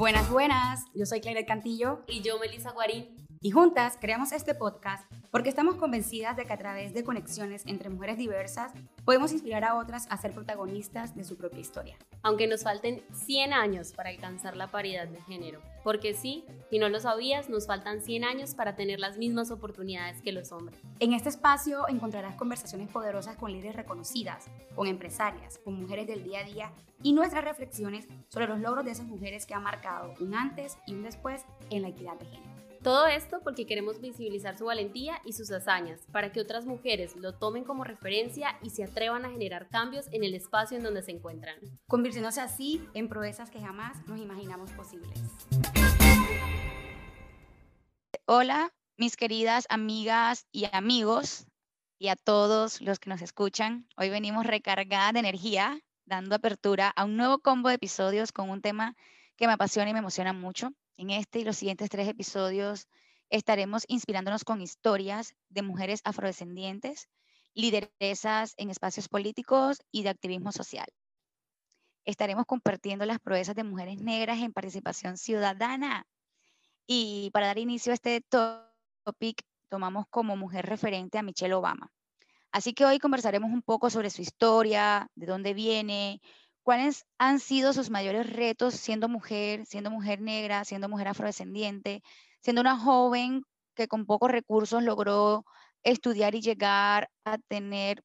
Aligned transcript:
Buenas, 0.00 0.30
buenas. 0.30 0.86
Yo 0.94 1.04
soy 1.04 1.20
Claire 1.20 1.44
Cantillo. 1.44 2.04
Y 2.08 2.22
yo, 2.22 2.38
Melissa 2.38 2.70
Guarín. 2.70 3.18
Y 3.42 3.52
juntas 3.52 3.96
creamos 3.98 4.32
este 4.32 4.54
podcast 4.54 5.10
porque 5.30 5.48
estamos 5.48 5.76
convencidas 5.76 6.36
de 6.36 6.44
que 6.44 6.52
a 6.52 6.58
través 6.58 6.92
de 6.92 7.04
conexiones 7.04 7.62
entre 7.64 7.88
mujeres 7.88 8.18
diversas 8.18 8.70
podemos 9.06 9.32
inspirar 9.32 9.64
a 9.64 9.76
otras 9.76 10.06
a 10.10 10.18
ser 10.18 10.32
protagonistas 10.32 11.16
de 11.16 11.24
su 11.24 11.38
propia 11.38 11.60
historia. 11.60 11.96
Aunque 12.22 12.46
nos 12.46 12.64
falten 12.64 13.02
100 13.14 13.54
años 13.54 13.92
para 13.92 14.10
alcanzar 14.10 14.58
la 14.58 14.70
paridad 14.70 15.08
de 15.08 15.22
género. 15.22 15.62
Porque 15.82 16.12
sí, 16.12 16.44
si 16.68 16.78
no 16.78 16.90
lo 16.90 17.00
sabías, 17.00 17.48
nos 17.48 17.66
faltan 17.66 18.02
100 18.02 18.24
años 18.24 18.54
para 18.54 18.76
tener 18.76 19.00
las 19.00 19.16
mismas 19.16 19.50
oportunidades 19.50 20.20
que 20.20 20.32
los 20.32 20.52
hombres. 20.52 20.78
En 20.98 21.14
este 21.14 21.30
espacio 21.30 21.88
encontrarás 21.88 22.36
conversaciones 22.36 22.90
poderosas 22.90 23.38
con 23.38 23.52
líderes 23.52 23.74
reconocidas, 23.74 24.50
con 24.74 24.86
empresarias, 24.86 25.56
con 25.64 25.80
mujeres 25.80 26.06
del 26.06 26.24
día 26.24 26.40
a 26.40 26.44
día 26.44 26.72
y 27.02 27.14
nuestras 27.14 27.42
reflexiones 27.42 28.06
sobre 28.28 28.48
los 28.48 28.60
logros 28.60 28.84
de 28.84 28.90
esas 28.90 29.06
mujeres 29.06 29.46
que 29.46 29.54
han 29.54 29.62
marcado 29.62 30.12
un 30.20 30.34
antes 30.34 30.76
y 30.86 30.92
un 30.92 31.04
después 31.04 31.46
en 31.70 31.80
la 31.80 31.88
equidad 31.88 32.18
de 32.18 32.26
género. 32.26 32.49
Todo 32.82 33.08
esto 33.08 33.40
porque 33.44 33.66
queremos 33.66 34.00
visibilizar 34.00 34.56
su 34.56 34.64
valentía 34.64 35.20
y 35.26 35.34
sus 35.34 35.50
hazañas, 35.50 36.00
para 36.12 36.32
que 36.32 36.40
otras 36.40 36.64
mujeres 36.64 37.14
lo 37.14 37.34
tomen 37.34 37.62
como 37.62 37.84
referencia 37.84 38.58
y 38.62 38.70
se 38.70 38.84
atrevan 38.84 39.26
a 39.26 39.30
generar 39.30 39.68
cambios 39.68 40.06
en 40.12 40.24
el 40.24 40.32
espacio 40.32 40.78
en 40.78 40.84
donde 40.84 41.02
se 41.02 41.10
encuentran. 41.10 41.56
Convirtiéndose 41.86 42.40
así 42.40 42.88
en 42.94 43.10
proezas 43.10 43.50
que 43.50 43.60
jamás 43.60 43.98
nos 44.06 44.18
imaginamos 44.18 44.70
posibles. 44.70 45.10
Hola, 48.24 48.72
mis 48.96 49.18
queridas 49.18 49.66
amigas 49.68 50.46
y 50.50 50.66
amigos, 50.72 51.46
y 51.98 52.08
a 52.08 52.16
todos 52.16 52.80
los 52.80 52.98
que 52.98 53.10
nos 53.10 53.20
escuchan. 53.20 53.86
Hoy 53.98 54.08
venimos 54.08 54.46
recargada 54.46 55.12
de 55.12 55.18
energía, 55.18 55.78
dando 56.06 56.34
apertura 56.34 56.88
a 56.88 57.04
un 57.04 57.18
nuevo 57.18 57.40
combo 57.40 57.68
de 57.68 57.74
episodios 57.74 58.32
con 58.32 58.48
un 58.48 58.62
tema 58.62 58.96
que 59.36 59.46
me 59.46 59.52
apasiona 59.52 59.90
y 59.90 59.92
me 59.92 59.98
emociona 59.98 60.32
mucho 60.32 60.72
en 61.00 61.08
este 61.08 61.38
y 61.38 61.44
los 61.44 61.56
siguientes 61.56 61.88
tres 61.88 62.06
episodios 62.08 62.86
estaremos 63.30 63.84
inspirándonos 63.88 64.44
con 64.44 64.60
historias 64.60 65.34
de 65.48 65.62
mujeres 65.62 66.02
afrodescendientes, 66.04 67.08
lideresas 67.54 68.52
en 68.58 68.68
espacios 68.68 69.08
políticos 69.08 69.78
y 69.90 70.02
de 70.02 70.10
activismo 70.10 70.52
social. 70.52 70.86
Estaremos 72.04 72.44
compartiendo 72.44 73.06
las 73.06 73.18
proezas 73.18 73.54
de 73.54 73.64
mujeres 73.64 73.98
negras 74.02 74.40
en 74.40 74.52
participación 74.52 75.16
ciudadana. 75.16 76.06
Y 76.86 77.30
para 77.32 77.46
dar 77.46 77.58
inicio 77.58 77.92
a 77.92 77.94
este 77.94 78.20
topic, 78.20 79.42
tomamos 79.70 80.04
como 80.10 80.36
mujer 80.36 80.66
referente 80.66 81.16
a 81.16 81.22
Michelle 81.22 81.54
Obama. 81.54 81.90
Así 82.52 82.74
que 82.74 82.84
hoy 82.84 82.98
conversaremos 82.98 83.50
un 83.50 83.62
poco 83.62 83.88
sobre 83.88 84.10
su 84.10 84.20
historia, 84.20 85.08
de 85.14 85.24
dónde 85.24 85.54
viene, 85.54 86.20
¿Cuáles 86.62 87.06
han 87.18 87.40
sido 87.40 87.72
sus 87.72 87.90
mayores 87.90 88.32
retos 88.32 88.74
siendo 88.74 89.08
mujer, 89.08 89.66
siendo 89.66 89.90
mujer 89.90 90.20
negra, 90.20 90.64
siendo 90.64 90.88
mujer 90.88 91.08
afrodescendiente, 91.08 92.02
siendo 92.40 92.60
una 92.60 92.76
joven 92.76 93.42
que 93.74 93.88
con 93.88 94.06
pocos 94.06 94.30
recursos 94.30 94.82
logró 94.82 95.44
estudiar 95.82 96.34
y 96.34 96.42
llegar 96.42 97.10
a 97.24 97.38
tener, 97.38 98.02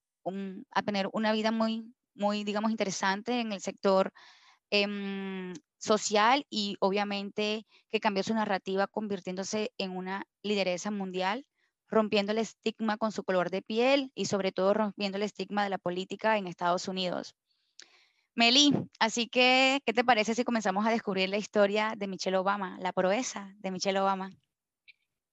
a 0.72 0.82
tener 0.84 1.10
una 1.14 1.34
vida 1.34 1.52
muy, 1.52 1.94
muy, 2.14 2.44
digamos, 2.44 2.72
interesante 2.72 3.42
en 3.42 3.52
el 3.52 3.62
sector 3.62 4.12
em, 4.72 5.54
social 5.78 6.46
y 6.50 6.78
obviamente 6.80 7.66
que 7.92 8.00
cambió 8.00 8.24
su 8.24 8.34
narrativa 8.34 8.88
convirtiéndose 8.88 9.72
en 9.78 9.92
una 9.92 10.26
lideresa 10.44 10.92
mundial, 10.92 11.46
rompiendo 11.90 12.32
el 12.32 12.40
estigma 12.40 12.98
con 12.98 13.12
su 13.12 13.24
color 13.24 13.50
de 13.50 13.62
piel 13.62 14.12
y 14.16 14.26
sobre 14.26 14.52
todo 14.52 14.74
rompiendo 14.74 15.18
el 15.18 15.24
estigma 15.24 15.64
de 15.64 15.70
la 15.70 15.78
política 15.78 16.38
en 16.38 16.48
Estados 16.48 16.88
Unidos. 16.88 17.36
Meli, 18.38 18.74
así 19.00 19.30
que, 19.30 19.80
¿qué 19.86 19.94
te 19.94 20.04
parece 20.04 20.36
si 20.36 20.44
comenzamos 20.44 20.86
a 20.86 20.90
descubrir 20.90 21.30
la 21.30 21.38
historia 21.38 21.94
de 21.96 22.08
Michelle 22.08 22.36
Obama, 22.36 22.78
la 22.82 22.92
proeza 22.92 23.56
de 23.60 23.72
Michelle 23.72 24.00
Obama? 24.00 24.30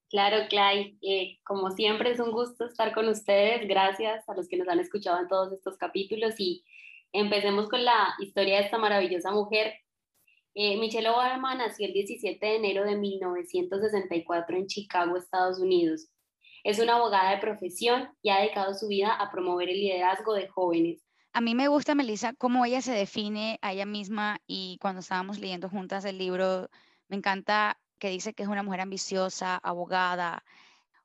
Claro, 0.09 0.47
Clay, 0.47 0.97
eh, 1.01 1.37
como 1.43 1.71
siempre 1.71 2.11
es 2.11 2.21
un 2.21 2.31
gusto 2.31 2.65
estar 2.65 2.93
con 2.93 3.09
ustedes. 3.09 3.67
Gracias 3.67 4.27
a 4.29 4.33
los 4.35 4.47
que 4.47 4.55
nos 4.55 4.69
han 4.69 4.79
escuchado 4.79 5.19
en 5.19 5.27
todos 5.27 5.51
estos 5.51 5.75
capítulos 5.77 6.35
y 6.37 6.63
empecemos 7.11 7.67
con 7.67 7.83
la 7.83 8.15
historia 8.19 8.59
de 8.59 8.65
esta 8.65 8.77
maravillosa 8.77 9.31
mujer. 9.31 9.73
Eh, 10.55 10.77
Michelle 10.77 11.09
Obama 11.09 11.55
nació 11.55 11.87
el 11.87 11.93
17 11.93 12.45
de 12.45 12.55
enero 12.55 12.85
de 12.85 12.95
1964 12.95 14.55
en 14.55 14.67
Chicago, 14.67 15.17
Estados 15.17 15.59
Unidos. 15.59 16.07
Es 16.63 16.79
una 16.79 16.95
abogada 16.95 17.31
de 17.31 17.41
profesión 17.41 18.07
y 18.21 18.29
ha 18.29 18.39
dedicado 18.39 18.73
su 18.75 18.87
vida 18.87 19.13
a 19.13 19.29
promover 19.29 19.67
el 19.67 19.81
liderazgo 19.81 20.35
de 20.35 20.47
jóvenes 20.47 21.03
a 21.33 21.41
mí 21.41 21.55
me 21.55 21.67
gusta, 21.67 21.95
Melissa, 21.95 22.33
cómo 22.33 22.63
ella 22.63 22.81
se 22.81 22.91
define 22.93 23.57
a 23.61 23.73
ella 23.73 23.85
misma 23.87 24.39
y 24.45 24.77
cuando 24.79 25.01
estábamos 25.01 25.39
leyendo 25.39 25.67
juntas 25.67 26.05
el 26.05 26.19
libro, 26.19 26.69
me 27.09 27.17
encanta 27.17 27.79
que 27.99 28.09
dice 28.09 28.33
que 28.33 28.43
es 28.43 28.49
una 28.49 28.61
mujer 28.61 28.81
ambiciosa, 28.81 29.57
abogada, 29.57 30.43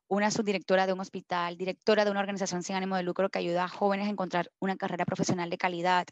una 0.07 0.29
subdirectora 0.31 0.85
de 0.85 0.93
un 0.93 0.99
hospital, 0.99 1.57
directora 1.57 2.05
de 2.05 2.11
una 2.11 2.19
organización 2.19 2.61
sin 2.63 2.75
ánimo 2.75 2.95
de 2.95 3.03
lucro 3.03 3.29
que 3.29 3.39
ayuda 3.39 3.63
a 3.65 3.69
jóvenes 3.69 4.07
a 4.07 4.11
encontrar 4.11 4.51
una 4.59 4.77
carrera 4.77 5.05
profesional 5.05 5.49
de 5.49 5.57
calidad. 5.57 6.05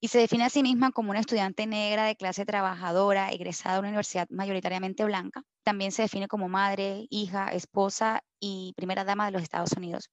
Y 0.00 0.08
se 0.08 0.18
define 0.18 0.44
a 0.44 0.50
sí 0.50 0.62
misma 0.62 0.92
como 0.92 1.10
una 1.10 1.20
estudiante 1.20 1.66
negra 1.66 2.04
de 2.04 2.16
clase 2.16 2.44
trabajadora, 2.44 3.30
egresada 3.30 3.76
de 3.76 3.80
una 3.80 3.88
universidad 3.88 4.28
mayoritariamente 4.30 5.04
blanca. 5.04 5.42
También 5.64 5.90
se 5.90 6.02
define 6.02 6.28
como 6.28 6.48
madre, 6.48 7.06
hija, 7.10 7.48
esposa 7.48 8.22
y 8.38 8.74
primera 8.76 9.04
dama 9.04 9.26
de 9.26 9.32
los 9.32 9.42
Estados 9.42 9.72
Unidos. 9.72 10.10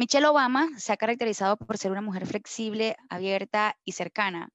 Michelle 0.00 0.28
Obama 0.28 0.70
se 0.78 0.94
ha 0.94 0.96
caracterizado 0.96 1.58
por 1.58 1.76
ser 1.76 1.90
una 1.90 2.00
mujer 2.00 2.24
flexible, 2.24 2.96
abierta 3.10 3.76
y 3.84 3.92
cercana. 3.92 4.48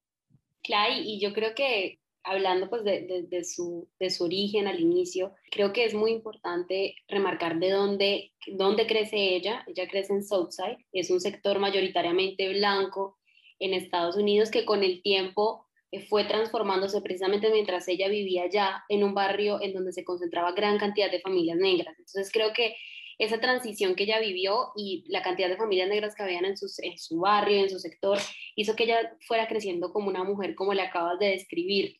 Clay, 0.63 1.07
y 1.07 1.19
yo 1.19 1.33
creo 1.33 1.53
que 1.53 1.99
hablando 2.23 2.67
pues 2.67 2.83
de, 2.83 3.43
su, 3.43 3.87
de 3.99 4.09
su 4.09 4.23
origen 4.23 4.65
al 4.65 4.79
inicio, 4.79 5.35
creo 5.51 5.71
que 5.71 5.85
es 5.85 5.93
muy 5.93 6.13
importante 6.13 6.95
remarcar 7.07 7.59
de 7.59 7.69
dónde, 7.69 8.33
dónde 8.53 8.87
crece 8.87 9.35
ella. 9.35 9.63
Ella 9.67 9.87
crece 9.87 10.13
en 10.13 10.23
Southside, 10.23 10.79
es 10.91 11.11
un 11.11 11.21
sector 11.21 11.59
mayoritariamente 11.59 12.49
blanco 12.49 13.19
en 13.59 13.75
Estados 13.75 14.15
Unidos 14.15 14.49
que 14.49 14.65
con 14.65 14.81
el 14.81 15.03
tiempo 15.03 15.67
eh, 15.91 16.07
fue 16.07 16.25
transformándose 16.25 17.01
precisamente 17.01 17.51
mientras 17.51 17.87
ella 17.87 18.09
vivía 18.09 18.45
allá 18.45 18.83
en 18.89 19.03
un 19.03 19.13
barrio 19.13 19.61
en 19.61 19.75
donde 19.75 19.93
se 19.93 20.03
concentraba 20.03 20.53
gran 20.53 20.79
cantidad 20.79 21.11
de 21.11 21.21
familias 21.21 21.59
negras. 21.59 21.95
Entonces 21.99 22.31
creo 22.33 22.51
que 22.51 22.75
esa 23.17 23.39
transición 23.39 23.95
que 23.95 24.03
ella 24.03 24.19
vivió 24.19 24.71
y 24.75 25.05
la 25.07 25.21
cantidad 25.21 25.49
de 25.49 25.57
familias 25.57 25.89
negras 25.89 26.15
que 26.15 26.23
habían 26.23 26.45
en, 26.45 26.55
en 26.79 26.97
su 26.97 27.19
barrio, 27.19 27.63
en 27.63 27.69
su 27.69 27.79
sector, 27.79 28.19
hizo 28.55 28.75
que 28.75 28.83
ella 28.83 29.15
fuera 29.27 29.47
creciendo 29.47 29.91
como 29.91 30.09
una 30.09 30.23
mujer, 30.23 30.55
como 30.55 30.73
le 30.73 30.81
acabas 30.81 31.19
de 31.19 31.27
describir. 31.27 31.99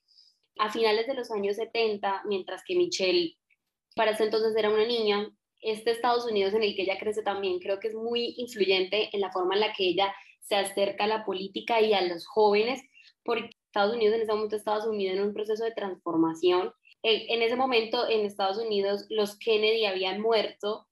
A 0.57 0.71
finales 0.71 1.07
de 1.07 1.15
los 1.15 1.31
años 1.31 1.57
70, 1.57 2.23
mientras 2.25 2.63
que 2.65 2.75
Michelle 2.75 3.37
para 3.95 4.11
ese 4.11 4.25
entonces 4.25 4.55
era 4.55 4.69
una 4.69 4.85
niña, 4.85 5.31
este 5.61 5.91
Estados 5.91 6.25
Unidos 6.25 6.53
en 6.53 6.63
el 6.63 6.75
que 6.75 6.83
ella 6.83 6.99
crece 6.99 7.23
también 7.23 7.59
creo 7.59 7.79
que 7.79 7.87
es 7.87 7.95
muy 7.95 8.35
influyente 8.37 9.09
en 9.13 9.21
la 9.21 9.31
forma 9.31 9.55
en 9.55 9.61
la 9.61 9.73
que 9.73 9.87
ella 9.87 10.13
se 10.41 10.55
acerca 10.55 11.05
a 11.05 11.07
la 11.07 11.25
política 11.25 11.81
y 11.81 11.93
a 11.93 12.01
los 12.01 12.27
jóvenes, 12.27 12.81
porque 13.23 13.49
Estados 13.65 13.95
Unidos 13.95 14.15
en 14.15 14.21
ese 14.21 14.33
momento 14.33 14.55
estaba 14.57 14.81
sumido 14.81 15.13
en 15.13 15.21
un 15.21 15.33
proceso 15.33 15.63
de 15.63 15.71
transformación. 15.71 16.71
En 17.01 17.41
ese 17.41 17.55
momento 17.55 18.07
en 18.09 18.25
Estados 18.25 18.57
Unidos 18.57 19.05
los 19.09 19.37
Kennedy 19.37 19.85
habían 19.85 20.21
muerto 20.21 20.87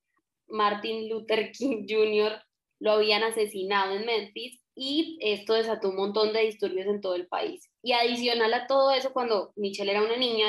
Martin 0.53 1.09
Luther 1.09 1.51
King 1.51 1.85
Jr. 1.89 2.41
lo 2.79 2.91
habían 2.93 3.23
asesinado 3.23 3.95
en 3.95 4.05
Memphis 4.05 4.61
y 4.75 5.17
esto 5.21 5.53
desató 5.53 5.89
un 5.89 5.97
montón 5.97 6.31
de 6.33 6.41
disturbios 6.41 6.87
en 6.87 7.01
todo 7.01 7.15
el 7.15 7.27
país. 7.27 7.69
Y 7.81 7.91
adicional 7.93 8.53
a 8.53 8.67
todo 8.67 8.91
eso, 8.91 9.11
cuando 9.13 9.51
Michelle 9.55 9.91
era 9.91 10.01
una 10.01 10.17
niña, 10.17 10.47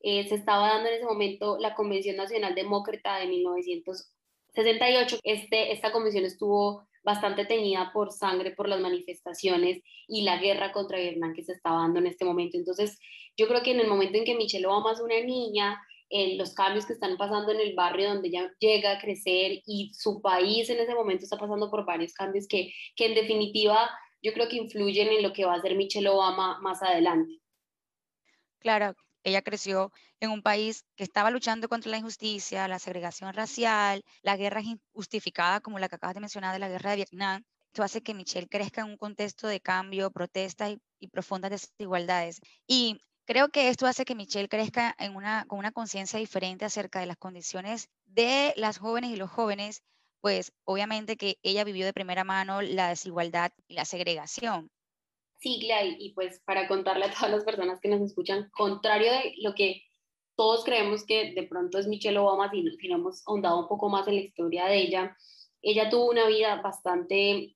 eh, 0.00 0.28
se 0.28 0.34
estaba 0.34 0.68
dando 0.68 0.88
en 0.88 0.96
ese 0.96 1.04
momento 1.04 1.58
la 1.58 1.74
Convención 1.74 2.16
Nacional 2.16 2.54
Demócrata 2.54 3.18
de 3.18 3.26
1968. 3.26 5.18
Este, 5.22 5.72
esta 5.72 5.92
convención 5.92 6.24
estuvo 6.24 6.86
bastante 7.02 7.44
teñida 7.44 7.90
por 7.92 8.12
sangre, 8.12 8.50
por 8.50 8.68
las 8.68 8.80
manifestaciones 8.80 9.82
y 10.08 10.22
la 10.22 10.38
guerra 10.38 10.72
contra 10.72 10.98
Vietnam 10.98 11.34
que 11.34 11.44
se 11.44 11.52
estaba 11.52 11.82
dando 11.82 12.00
en 12.00 12.08
este 12.08 12.24
momento. 12.24 12.56
Entonces, 12.56 12.98
yo 13.36 13.46
creo 13.46 13.62
que 13.62 13.70
en 13.72 13.80
el 13.80 13.88
momento 13.88 14.18
en 14.18 14.24
que 14.24 14.34
Michelle 14.34 14.66
Obama 14.66 14.92
es 14.92 15.00
una 15.00 15.20
niña, 15.20 15.78
los 16.10 16.54
cambios 16.54 16.86
que 16.86 16.92
están 16.92 17.16
pasando 17.16 17.52
en 17.52 17.60
el 17.60 17.74
barrio 17.74 18.08
donde 18.08 18.28
ella 18.28 18.50
llega 18.58 18.92
a 18.92 19.00
crecer 19.00 19.62
y 19.66 19.92
su 19.94 20.20
país 20.20 20.68
en 20.70 20.78
ese 20.78 20.94
momento 20.94 21.24
está 21.24 21.36
pasando 21.36 21.70
por 21.70 21.84
varios 21.84 22.12
cambios 22.12 22.46
que, 22.46 22.72
que 22.94 23.06
en 23.06 23.14
definitiva 23.14 23.90
yo 24.22 24.32
creo 24.32 24.48
que 24.48 24.56
influyen 24.56 25.08
en 25.08 25.22
lo 25.22 25.32
que 25.32 25.44
va 25.44 25.54
a 25.54 25.60
ser 25.60 25.76
Michelle 25.76 26.08
Obama 26.08 26.58
más 26.60 26.82
adelante. 26.82 27.40
Claro, 28.58 28.94
ella 29.22 29.42
creció 29.42 29.92
en 30.20 30.30
un 30.30 30.42
país 30.42 30.84
que 30.96 31.04
estaba 31.04 31.30
luchando 31.30 31.68
contra 31.68 31.90
la 31.90 31.98
injusticia, 31.98 32.68
la 32.68 32.78
segregación 32.78 33.32
racial, 33.34 34.02
la 34.22 34.36
guerra 34.36 34.62
injustificada 34.62 35.60
como 35.60 35.78
la 35.78 35.88
que 35.88 35.96
acabas 35.96 36.14
de 36.14 36.20
mencionar 36.20 36.52
de 36.52 36.60
la 36.60 36.68
guerra 36.68 36.90
de 36.90 36.96
Vietnam. 36.96 37.44
Esto 37.72 37.82
hace 37.82 38.02
que 38.02 38.14
Michelle 38.14 38.48
crezca 38.48 38.80
en 38.80 38.88
un 38.88 38.96
contexto 38.96 39.48
de 39.48 39.60
cambio, 39.60 40.10
protestas 40.10 40.70
y, 40.70 40.78
y 40.98 41.08
profundas 41.08 41.50
desigualdades. 41.50 42.40
Y 42.66 43.00
Creo 43.26 43.48
que 43.48 43.68
esto 43.68 43.86
hace 43.86 44.04
que 44.04 44.14
Michelle 44.14 44.48
crezca 44.48 44.94
en 45.00 45.16
una, 45.16 45.46
con 45.48 45.58
una 45.58 45.72
conciencia 45.72 46.20
diferente 46.20 46.64
acerca 46.64 47.00
de 47.00 47.06
las 47.06 47.16
condiciones 47.16 47.90
de 48.04 48.54
las 48.56 48.78
jóvenes 48.78 49.10
y 49.10 49.16
los 49.16 49.30
jóvenes, 49.30 49.82
pues 50.20 50.52
obviamente 50.64 51.16
que 51.16 51.36
ella 51.42 51.64
vivió 51.64 51.84
de 51.84 51.92
primera 51.92 52.22
mano 52.22 52.62
la 52.62 52.88
desigualdad 52.88 53.50
y 53.66 53.74
la 53.74 53.84
segregación. 53.84 54.70
sigla 55.40 55.84
y, 55.84 56.12
pues 56.14 56.40
para 56.46 56.68
contarle 56.68 57.06
a 57.06 57.12
todas 57.12 57.30
las 57.30 57.44
personas 57.44 57.80
que 57.80 57.88
nos 57.88 58.00
escuchan, 58.00 58.48
contrario 58.56 59.10
de 59.10 59.34
lo 59.38 59.54
que 59.54 59.82
todos 60.36 60.64
creemos 60.64 61.04
que 61.04 61.32
de 61.32 61.42
pronto 61.42 61.78
es 61.78 61.88
Michelle 61.88 62.18
Obama, 62.18 62.48
si, 62.50 62.62
si 62.76 62.92
hemos 62.92 63.26
ahondado 63.26 63.58
un 63.60 63.68
poco 63.68 63.88
más 63.88 64.06
en 64.06 64.14
la 64.14 64.20
historia 64.20 64.66
de 64.66 64.78
ella, 64.78 65.16
ella 65.62 65.90
tuvo 65.90 66.10
una 66.10 66.28
vida 66.28 66.60
bastante 66.62 67.55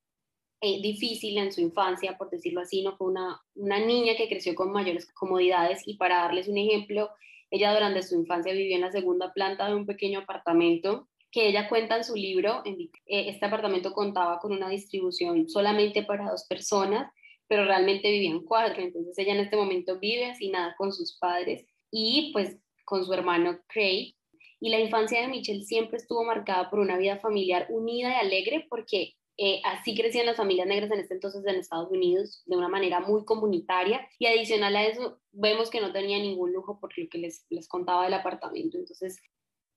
eh, 0.61 0.81
difícil 0.83 1.39
en 1.39 1.53
su 1.53 1.61
infancia, 1.61 2.19
por 2.19 2.31
decirlo 2.31 2.61
así, 2.61 2.83
no 2.83 2.97
fue 2.97 3.09
una, 3.09 3.41
una 3.55 3.79
niña 3.79 4.15
que 4.17 4.29
creció 4.29 4.55
con 4.55 4.73
mayores 4.73 5.11
comodidades 5.13 5.83
y 5.87 5.97
para 5.97 6.23
darles 6.23 6.49
un 6.49 6.59
ejemplo, 6.59 7.11
ella 7.51 7.73
durante 7.73 8.03
su 8.03 8.15
infancia 8.15 8.53
vivió 8.53 8.77
en 8.77 8.83
la 8.83 8.93
segunda 8.93 9.33
planta 9.33 9.67
de 9.69 9.75
un 9.75 9.87
pequeño 9.87 10.21
apartamento 10.21 11.09
que 11.33 11.49
ella 11.49 11.69
cuenta 11.69 11.97
en 11.97 12.05
su 12.05 12.15
libro. 12.15 12.63
Eh, 12.65 12.91
este 13.07 13.47
apartamento 13.47 13.93
contaba 13.93 14.39
con 14.39 14.53
una 14.53 14.69
distribución 14.69 15.49
solamente 15.49 16.03
para 16.03 16.31
dos 16.31 16.45
personas, 16.45 17.13
pero 17.49 17.65
realmente 17.65 18.11
vivían 18.11 18.41
cuatro, 18.45 18.83
entonces 18.83 19.17
ella 19.19 19.33
en 19.33 19.41
este 19.41 19.57
momento 19.57 19.99
vive 19.99 20.33
nada 20.53 20.75
con 20.77 20.93
sus 20.93 21.19
padres 21.19 21.67
y 21.91 22.31
pues 22.33 22.57
con 22.85 23.05
su 23.05 23.13
hermano 23.13 23.59
Craig. 23.67 24.15
Y 24.61 24.69
la 24.69 24.79
infancia 24.79 25.23
de 25.23 25.29
Michelle 25.29 25.65
siempre 25.65 25.97
estuvo 25.97 26.23
marcada 26.23 26.69
por 26.69 26.81
una 26.81 26.99
vida 26.99 27.19
familiar 27.19 27.67
unida 27.71 28.11
y 28.11 28.27
alegre 28.27 28.67
porque 28.69 29.15
eh, 29.43 29.63
así 29.65 29.95
crecían 29.95 30.27
las 30.27 30.37
familias 30.37 30.67
negras 30.67 30.91
en 30.91 31.01
este 31.01 31.15
entonces 31.15 31.43
en 31.47 31.55
Estados 31.55 31.91
Unidos 31.91 32.43
de 32.45 32.59
una 32.59 32.69
manera 32.69 33.01
muy 33.01 33.25
comunitaria 33.25 34.07
y 34.19 34.27
adicional 34.27 34.77
a 34.77 34.85
eso 34.85 35.19
vemos 35.33 35.71
que 35.71 35.81
no 35.81 35.95
tenía 35.95 36.19
ningún 36.19 36.53
lujo 36.53 36.79
por 36.79 36.91
lo 36.99 37.09
que 37.09 37.17
les, 37.17 37.47
les 37.49 37.67
contaba 37.67 38.05
del 38.05 38.13
apartamento. 38.13 38.77
Entonces, 38.77 39.19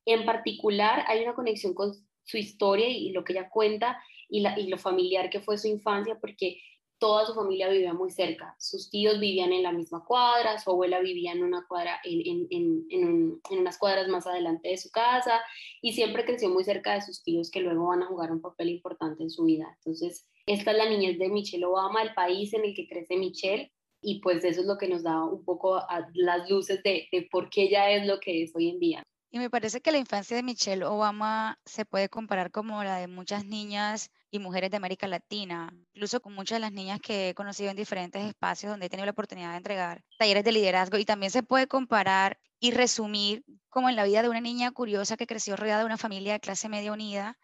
en 0.06 0.25
particular 0.25 1.06
hay 1.07 1.24
una 1.24 1.33
conexión 1.33 1.74
con 1.74 1.94
su 2.25 2.38
historia 2.38 2.89
y, 2.89 3.12
lo 3.12 3.24
que 3.24 3.31
ella 3.31 3.50
cuenta 3.50 3.98
y, 4.27 4.42
lo 4.42 4.77
familiar 4.77 5.30
que 5.30 5.39
fue 5.39 5.57
su 5.57 5.69
infancia 5.69 6.18
porque 6.19 6.60
toda 7.00 7.25
su 7.25 7.34
familia 7.34 7.69
vivía 7.69 7.94
muy 7.94 8.12
cerca. 8.12 8.56
Sus 8.60 8.90
tíos 8.90 9.19
vivían 9.19 9.51
en 9.51 9.63
la 9.63 9.72
misma 9.72 10.04
cuadra, 10.06 10.57
su 10.60 10.72
abuela 10.72 11.00
vivía 11.00 11.31
en 11.31 11.44
una 11.44 11.66
cuadra, 11.68 12.00
en, 12.04 12.48
en, 12.50 12.86
en, 12.90 13.42
en, 13.50 13.60
unas 13.60 13.78
cuadras 13.78 14.07
más 14.07 14.25
adelante 14.25 14.69
de 14.69 14.78
su 14.78 14.90
casa 14.90 15.42
y 15.81 15.94
siempre 15.94 16.25
creció 16.25 16.50
muy 16.50 16.63
cerca 16.63 16.94
de 16.94 17.01
sus 17.01 17.24
tíos 17.24 17.51
que 17.51 17.62
luego 17.62 17.88
van 17.88 18.04
a 18.04 18.07
jugar 18.07 18.31
un 18.31 18.42
papel 18.42 18.69
importante 18.69 19.24
en 19.24 19.30
su 19.30 19.44
vida. 19.44 19.74
Entonces, 19.78 20.28
esta 20.45 20.72
es 20.72 20.78
la 20.78 20.90
niñez 20.90 21.18
de 21.19 21.30
Michelle 21.30 21.66
Obama, 21.66 22.01
el 22.01 22.13
país 22.13 22.54
en 22.54 22.66
el 22.66 22.74
que 22.74 22.88
crece 22.88 23.18
Michelle 23.18 23.72
y 24.01 24.19
pues 24.22 24.44
eso 24.44 24.62
es 24.62 24.68
lo 24.68 24.78
que 24.78 24.88
nos 24.88 25.04
da 25.04 25.24
un 25.24 25.44
poco 25.44 25.75
a 25.75 26.07
las 26.13 26.50
luces 26.50 26.84
de, 26.84 27.07
de 27.12 27.28
por 27.31 27.50
qué 27.50 27.63
ella 27.63 27.92
es 27.92 28.06
lo 28.06 28.19
que 28.19 28.44
es 28.44 28.56
hoy 28.56 28.69
en 28.69 28.80
día. 28.80 29.04
Y 29.31 29.39
me 29.39 29.50
parece 29.50 29.81
que 29.81 29.92
la 29.92 29.98
infancia 29.98 30.38
de 30.38 30.44
Michelle 30.44 30.86
Obama 30.86 31.60
se 31.66 31.86
puede 31.86 32.07
comparar 32.07 32.51
como 32.51 32.84
la 32.84 32.98
de 32.98 33.07
muchas 33.07 33.46
niñas 33.46 34.12
y 34.34 34.40
mujeres 34.40 34.72
de 34.72 34.78
América 34.78 35.08
Latina, 35.08 35.72
incluso 35.94 36.20
con 36.20 36.34
muchas 36.34 36.56
de 36.56 36.62
las 36.62 36.72
niñas 36.72 37.00
que 37.00 37.30
he 37.30 37.34
conocido 37.36 37.70
en 37.70 37.78
diferentes 37.78 38.26
espacios 38.26 38.72
donde 38.72 38.88
he 38.88 38.90
tenido 38.90 39.06
la 39.06 39.12
oportunidad 39.12 39.52
de 39.52 39.58
entregar 39.58 40.04
talleres 40.18 40.44
de 40.44 40.52
liderazgo. 40.52 40.98
Y 40.98 41.06
también 41.06 41.32
se 41.32 41.44
puede 41.44 41.68
comparar 41.68 42.40
y 42.60 42.72
resumir 42.72 43.46
como 43.70 43.90
en 43.90 43.96
la 43.96 44.04
vida 44.04 44.24
de 44.24 44.30
una 44.30 44.42
niña 44.42 44.72
curiosa 44.72 45.18
que 45.18 45.28
creció 45.28 45.56
rodeada 45.56 45.82
de 45.82 45.86
una 45.86 46.00
familia 46.00 46.34
de 46.34 46.40
clase 46.40 46.68
media 46.68 46.92
unida, 46.92 47.38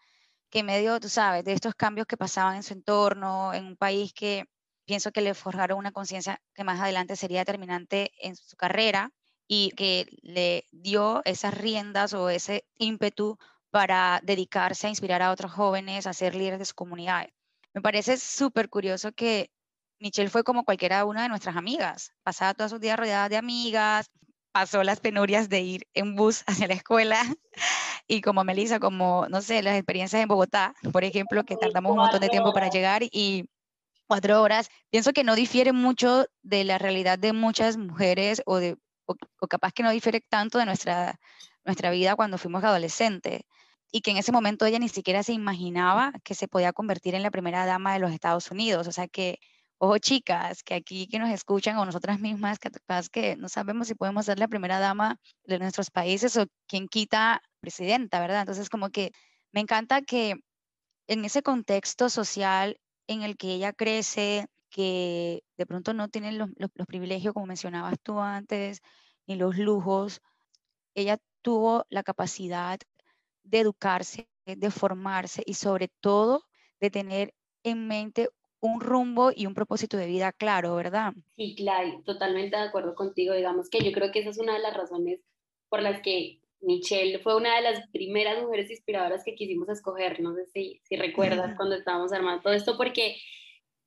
que 0.50 0.64
medio, 0.64 0.98
tú 0.98 1.08
sabes, 1.08 1.44
de 1.44 1.52
estos 1.52 1.76
cambios 1.76 2.08
que 2.08 2.16
pasaban 2.16 2.56
en 2.56 2.64
su 2.64 2.72
entorno, 2.72 3.54
en 3.54 3.66
un 3.66 3.76
país 3.76 4.12
que 4.12 4.46
pienso 4.84 5.12
que 5.12 5.20
le 5.20 5.34
forjaron 5.34 5.78
una 5.78 5.92
conciencia 5.92 6.42
que 6.54 6.64
más 6.64 6.80
adelante 6.80 7.14
sería 7.14 7.38
determinante 7.38 8.10
en 8.20 8.34
su 8.34 8.56
carrera, 8.56 9.12
y 9.46 9.70
que 9.76 10.06
le 10.22 10.64
dio 10.72 11.22
esas 11.24 11.54
riendas 11.54 12.14
o 12.14 12.30
ese 12.30 12.64
ímpetu 12.78 13.36
para 13.70 14.20
dedicarse 14.22 14.86
a 14.86 14.90
inspirar 14.90 15.22
a 15.22 15.30
otros 15.30 15.52
jóvenes 15.52 16.06
a 16.06 16.12
ser 16.12 16.34
líderes 16.34 16.58
de 16.58 16.64
su 16.64 16.74
comunidad. 16.74 17.28
Me 17.72 17.80
parece 17.80 18.16
súper 18.16 18.68
curioso 18.68 19.12
que 19.12 19.50
Michelle 20.00 20.30
fue 20.30 20.44
como 20.44 20.64
cualquiera 20.64 21.04
una 21.04 21.22
de 21.22 21.28
nuestras 21.28 21.56
amigas, 21.56 22.12
pasaba 22.22 22.54
todos 22.54 22.70
sus 22.70 22.80
días 22.80 22.98
rodeada 22.98 23.28
de 23.28 23.36
amigas, 23.36 24.10
pasó 24.52 24.82
las 24.82 25.00
penurias 25.00 25.48
de 25.48 25.60
ir 25.60 25.86
en 25.94 26.16
bus 26.16 26.42
hacia 26.46 26.66
la 26.66 26.74
escuela 26.74 27.20
y 28.08 28.20
como 28.22 28.42
Melissa, 28.42 28.80
como, 28.80 29.26
no 29.28 29.42
sé, 29.42 29.62
las 29.62 29.76
experiencias 29.76 30.22
en 30.22 30.28
Bogotá, 30.28 30.74
por 30.92 31.04
ejemplo, 31.04 31.44
que 31.44 31.56
tardamos 31.56 31.92
un 31.92 31.98
montón 31.98 32.20
de 32.20 32.28
tiempo 32.28 32.52
para 32.52 32.70
llegar 32.70 33.02
y 33.04 33.48
cuatro 34.08 34.42
horas, 34.42 34.70
pienso 34.90 35.12
que 35.12 35.22
no 35.22 35.36
difiere 35.36 35.72
mucho 35.72 36.26
de 36.42 36.64
la 36.64 36.78
realidad 36.78 37.18
de 37.18 37.32
muchas 37.32 37.76
mujeres 37.76 38.42
o 38.46 38.56
de 38.56 38.76
o, 39.06 39.46
capaz 39.48 39.72
que 39.72 39.82
no 39.82 39.90
difiere 39.90 40.20
tanto 40.20 40.58
de 40.58 40.66
nuestra, 40.66 41.18
nuestra 41.64 41.90
vida 41.90 42.16
cuando 42.16 42.38
fuimos 42.38 42.64
adolescentes 42.64 43.42
y 43.92 44.02
que 44.02 44.12
en 44.12 44.16
ese 44.18 44.32
momento 44.32 44.66
ella 44.66 44.78
ni 44.78 44.88
siquiera 44.88 45.22
se 45.22 45.32
imaginaba 45.32 46.12
que 46.24 46.34
se 46.34 46.48
podía 46.48 46.72
convertir 46.72 47.14
en 47.14 47.22
la 47.22 47.30
primera 47.30 47.66
dama 47.66 47.92
de 47.94 48.00
los 48.00 48.12
Estados 48.12 48.50
Unidos. 48.50 48.86
O 48.86 48.92
sea 48.92 49.08
que, 49.08 49.38
ojo 49.78 49.98
chicas, 49.98 50.62
que 50.62 50.74
aquí 50.74 51.06
que 51.08 51.18
nos 51.18 51.30
escuchan 51.30 51.76
o 51.78 51.84
nosotras 51.84 52.20
mismas, 52.20 52.58
que 52.58 52.70
que 53.12 53.36
no 53.36 53.48
sabemos 53.48 53.88
si 53.88 53.94
podemos 53.94 54.26
ser 54.26 54.38
la 54.38 54.48
primera 54.48 54.78
dama 54.78 55.16
de 55.44 55.58
nuestros 55.58 55.90
países 55.90 56.36
o 56.36 56.46
quien 56.66 56.88
quita 56.88 57.42
presidenta, 57.60 58.20
¿verdad? 58.20 58.40
Entonces 58.40 58.70
como 58.70 58.90
que 58.90 59.12
me 59.52 59.60
encanta 59.60 60.02
que 60.02 60.34
en 61.08 61.24
ese 61.24 61.42
contexto 61.42 62.08
social 62.08 62.78
en 63.08 63.22
el 63.22 63.36
que 63.36 63.54
ella 63.54 63.72
crece, 63.72 64.46
que 64.70 65.42
de 65.58 65.66
pronto 65.66 65.94
no 65.94 66.08
tienen 66.08 66.38
los, 66.38 66.50
privilegios, 66.86 67.34
como 67.34 67.46
mencionabas 67.46 67.96
tú 68.02 68.20
antes, 68.20 68.80
ni 69.26 69.36
los 69.36 69.58
lujos. 69.58 70.20
Ella 70.94 71.18
tuvo 71.42 71.84
la 71.90 72.04
capacidad 72.04 72.78
de 73.42 73.60
educarse, 73.60 74.28
de 74.46 74.70
formarse 74.70 75.42
y 75.46 75.54
sobre 75.54 75.88
todo 76.00 76.44
de 76.80 76.90
tener 76.90 77.34
en 77.62 77.86
mente 77.86 78.28
un 78.60 78.80
rumbo 78.80 79.32
y 79.34 79.46
un 79.46 79.54
propósito 79.54 79.96
de 79.96 80.06
vida 80.06 80.32
claro, 80.32 80.74
¿verdad? 80.74 81.14
Sí, 81.36 81.54
claro, 81.56 82.02
totalmente 82.04 82.56
de 82.56 82.62
acuerdo 82.62 82.94
contigo. 82.94 83.34
Digamos 83.34 83.70
que 83.70 83.82
yo 83.82 83.92
creo 83.92 84.12
que 84.12 84.20
esa 84.20 84.30
es 84.30 84.38
una 84.38 84.54
de 84.54 84.60
las 84.60 84.76
razones 84.76 85.20
por 85.68 85.82
las 85.82 86.00
que 86.02 86.40
Michelle 86.60 87.18
fue 87.20 87.36
una 87.36 87.56
de 87.56 87.62
las 87.62 87.88
primeras 87.88 88.42
mujeres 88.42 88.70
inspiradoras 88.70 89.24
que 89.24 89.34
quisimos 89.34 89.68
escoger. 89.68 90.20
No 90.20 90.34
sé 90.34 90.46
si, 90.46 90.80
si 90.84 90.96
recuerdas 90.96 91.56
cuando 91.56 91.74
estábamos 91.74 92.12
armando 92.12 92.42
todo 92.42 92.52
esto, 92.52 92.76
porque 92.76 93.16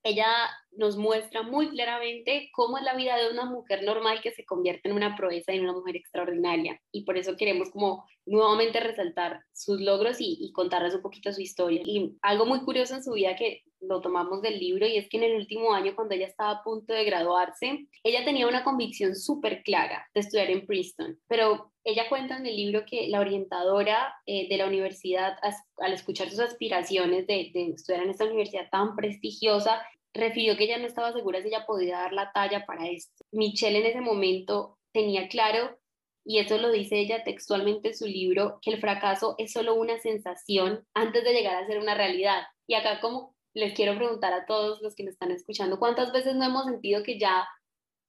ella 0.03 0.27
nos 0.71 0.97
muestra 0.97 1.43
muy 1.43 1.69
claramente 1.69 2.49
cómo 2.53 2.77
es 2.77 2.83
la 2.83 2.95
vida 2.95 3.15
de 3.17 3.31
una 3.31 3.45
mujer 3.45 3.83
normal 3.83 4.21
que 4.21 4.31
se 4.31 4.45
convierte 4.45 4.89
en 4.89 4.95
una 4.95 5.15
proeza 5.15 5.53
y 5.53 5.57
en 5.57 5.63
una 5.63 5.73
mujer 5.73 5.95
extraordinaria. 5.95 6.81
Y 6.91 7.03
por 7.05 7.17
eso 7.17 7.35
queremos 7.37 7.69
como 7.71 8.05
nuevamente 8.25 8.79
resaltar 8.79 9.41
sus 9.53 9.79
logros 9.79 10.19
y, 10.19 10.37
y, 10.39 10.51
contarles 10.51 10.95
un 10.95 11.01
poquito 11.01 11.31
su 11.31 11.41
historia. 11.41 11.81
Y 11.85 12.17
algo 12.21 12.45
muy 12.45 12.61
curioso 12.61 12.95
en 12.95 13.03
su 13.03 13.13
vida 13.13 13.35
que 13.35 13.63
lo 13.87 14.01
tomamos 14.01 14.41
del 14.41 14.59
libro 14.59 14.87
y 14.87 14.97
es 14.97 15.09
que 15.09 15.17
en 15.17 15.23
el 15.23 15.35
último 15.35 15.73
año 15.73 15.95
cuando 15.95 16.15
ella 16.15 16.27
estaba 16.27 16.51
a 16.51 16.63
punto 16.63 16.93
de 16.93 17.03
graduarse, 17.03 17.87
ella 18.03 18.25
tenía 18.25 18.47
una 18.47 18.63
convicción 18.63 19.15
súper 19.15 19.63
clara 19.63 20.07
de 20.13 20.21
estudiar 20.21 20.49
en 20.49 20.65
Princeton, 20.65 21.19
pero 21.27 21.71
ella 21.83 22.07
cuenta 22.09 22.37
en 22.37 22.45
el 22.45 22.55
libro 22.55 22.85
que 22.85 23.07
la 23.09 23.19
orientadora 23.19 24.15
eh, 24.25 24.47
de 24.47 24.57
la 24.57 24.67
universidad, 24.67 25.37
al 25.77 25.93
escuchar 25.93 26.29
sus 26.29 26.39
aspiraciones 26.39 27.27
de, 27.27 27.51
de 27.53 27.73
estudiar 27.75 28.03
en 28.03 28.09
esta 28.09 28.25
universidad 28.25 28.69
tan 28.71 28.95
prestigiosa, 28.95 29.81
refirió 30.13 30.55
que 30.55 30.65
ella 30.65 30.77
no 30.77 30.87
estaba 30.87 31.11
segura 31.11 31.41
si 31.41 31.47
ella 31.47 31.65
podía 31.65 31.97
dar 31.97 32.13
la 32.13 32.31
talla 32.31 32.65
para 32.65 32.87
esto. 32.87 33.25
Michelle 33.31 33.79
en 33.79 33.85
ese 33.85 34.01
momento 34.01 34.77
tenía 34.91 35.27
claro, 35.27 35.77
y 36.25 36.39
eso 36.39 36.57
lo 36.57 36.71
dice 36.71 36.99
ella 36.99 37.23
textualmente 37.23 37.89
en 37.89 37.97
su 37.97 38.05
libro, 38.05 38.59
que 38.61 38.71
el 38.71 38.79
fracaso 38.79 39.35
es 39.37 39.51
solo 39.51 39.75
una 39.75 39.99
sensación 39.99 40.85
antes 40.93 41.23
de 41.23 41.33
llegar 41.33 41.61
a 41.61 41.67
ser 41.67 41.79
una 41.79 41.95
realidad. 41.95 42.43
Y 42.65 42.75
acá 42.75 43.01
como 43.01 43.32
les 43.53 43.73
quiero 43.73 43.95
preguntar 43.95 44.33
a 44.33 44.45
todos 44.45 44.81
los 44.81 44.95
que 44.95 45.03
me 45.03 45.11
están 45.11 45.31
escuchando, 45.31 45.79
¿cuántas 45.79 46.11
veces 46.11 46.35
no 46.35 46.45
hemos 46.45 46.65
sentido 46.65 47.03
que 47.03 47.19
ya 47.19 47.47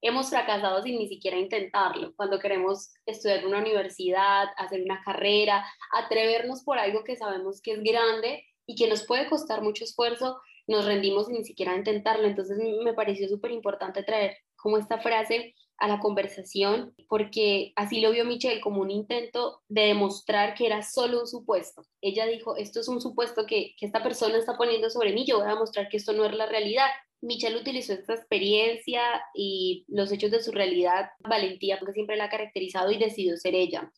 hemos 0.00 0.30
fracasado 0.30 0.82
sin 0.82 0.98
ni 0.98 1.08
siquiera 1.08 1.38
intentarlo? 1.38 2.14
Cuando 2.16 2.38
queremos 2.38 2.92
estudiar 3.06 3.40
en 3.40 3.46
una 3.46 3.58
universidad, 3.58 4.48
hacer 4.56 4.82
una 4.82 5.02
carrera, 5.04 5.64
atrevernos 5.92 6.62
por 6.62 6.78
algo 6.78 7.04
que 7.04 7.16
sabemos 7.16 7.60
que 7.60 7.72
es 7.72 7.82
grande 7.82 8.44
y 8.66 8.74
que 8.74 8.88
nos 8.88 9.04
puede 9.04 9.28
costar 9.28 9.62
mucho 9.62 9.84
esfuerzo, 9.84 10.40
nos 10.66 10.86
rendimos 10.86 11.26
sin 11.26 11.36
ni 11.36 11.44
siquiera 11.44 11.76
intentarlo. 11.76 12.26
Entonces 12.26 12.58
me 12.82 12.94
pareció 12.94 13.28
súper 13.28 13.50
importante 13.50 14.02
traer 14.02 14.36
como 14.56 14.78
esta 14.78 14.98
frase 14.98 15.54
a 15.78 15.88
la 15.88 16.00
conversación, 16.00 16.94
porque 17.08 17.72
así 17.76 18.00
lo 18.00 18.10
vio 18.10 18.24
Michelle 18.24 18.60
como 18.60 18.80
un 18.80 18.90
intento 18.90 19.62
de 19.68 19.86
demostrar 19.88 20.54
que 20.54 20.66
era 20.66 20.82
solo 20.82 21.20
un 21.20 21.26
supuesto. 21.26 21.82
Ella 22.00 22.26
dijo, 22.26 22.56
esto 22.56 22.80
es 22.80 22.88
un 22.88 23.00
supuesto 23.00 23.46
que, 23.46 23.74
que 23.78 23.86
esta 23.86 24.02
persona 24.02 24.38
está 24.38 24.56
poniendo 24.56 24.90
sobre 24.90 25.12
mí, 25.12 25.24
yo 25.26 25.38
voy 25.38 25.46
a 25.46 25.54
demostrar 25.54 25.88
que 25.88 25.96
esto 25.96 26.12
no 26.12 26.24
es 26.24 26.34
la 26.34 26.46
realidad. 26.46 26.88
Michelle 27.20 27.56
utilizó 27.56 27.94
esta 27.94 28.14
experiencia 28.14 29.02
y 29.34 29.84
los 29.88 30.12
hechos 30.12 30.30
de 30.30 30.42
su 30.42 30.52
realidad, 30.52 31.10
valentía, 31.20 31.78
porque 31.78 31.94
siempre 31.94 32.16
la 32.16 32.24
ha 32.24 32.30
caracterizado 32.30 32.90
y 32.90 32.98
decidió 32.98 33.36
ser 33.36 33.54
ella. 33.54 33.90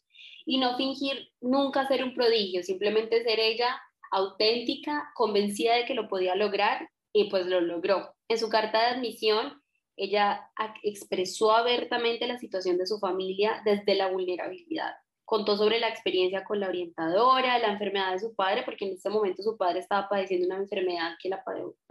Y 0.44 0.58
no 0.58 0.76
fingir 0.76 1.32
nunca 1.40 1.88
ser 1.88 2.04
un 2.04 2.14
prodigio, 2.14 2.62
simplemente 2.62 3.24
ser 3.24 3.40
ella 3.40 3.80
auténtica, 4.12 5.10
convencida 5.14 5.74
de 5.74 5.84
que 5.84 5.94
lo 5.94 6.08
podía 6.08 6.36
lograr 6.36 6.88
y 7.12 7.28
pues 7.30 7.46
lo 7.46 7.60
logró. 7.60 8.14
En 8.28 8.38
su 8.38 8.48
carta 8.48 8.78
de 8.80 8.96
admisión, 8.96 9.60
ella 9.96 10.50
expresó 10.82 11.52
abiertamente 11.52 12.26
la 12.26 12.38
situación 12.38 12.76
de 12.76 12.86
su 12.86 12.98
familia 12.98 13.62
desde 13.64 13.94
la 13.94 14.08
vulnerabilidad. 14.10 14.94
Contó 15.24 15.56
sobre 15.56 15.80
la 15.80 15.88
experiencia 15.88 16.44
con 16.44 16.60
la 16.60 16.68
orientadora, 16.68 17.58
la 17.58 17.72
enfermedad 17.72 18.12
de 18.12 18.20
su 18.20 18.34
padre, 18.34 18.62
porque 18.64 18.84
en 18.84 18.92
ese 18.92 19.08
momento 19.08 19.42
su 19.42 19.56
padre 19.56 19.80
estaba 19.80 20.08
padeciendo 20.08 20.46
una 20.46 20.58
enfermedad 20.58 21.16
que 21.20 21.30
la, 21.30 21.42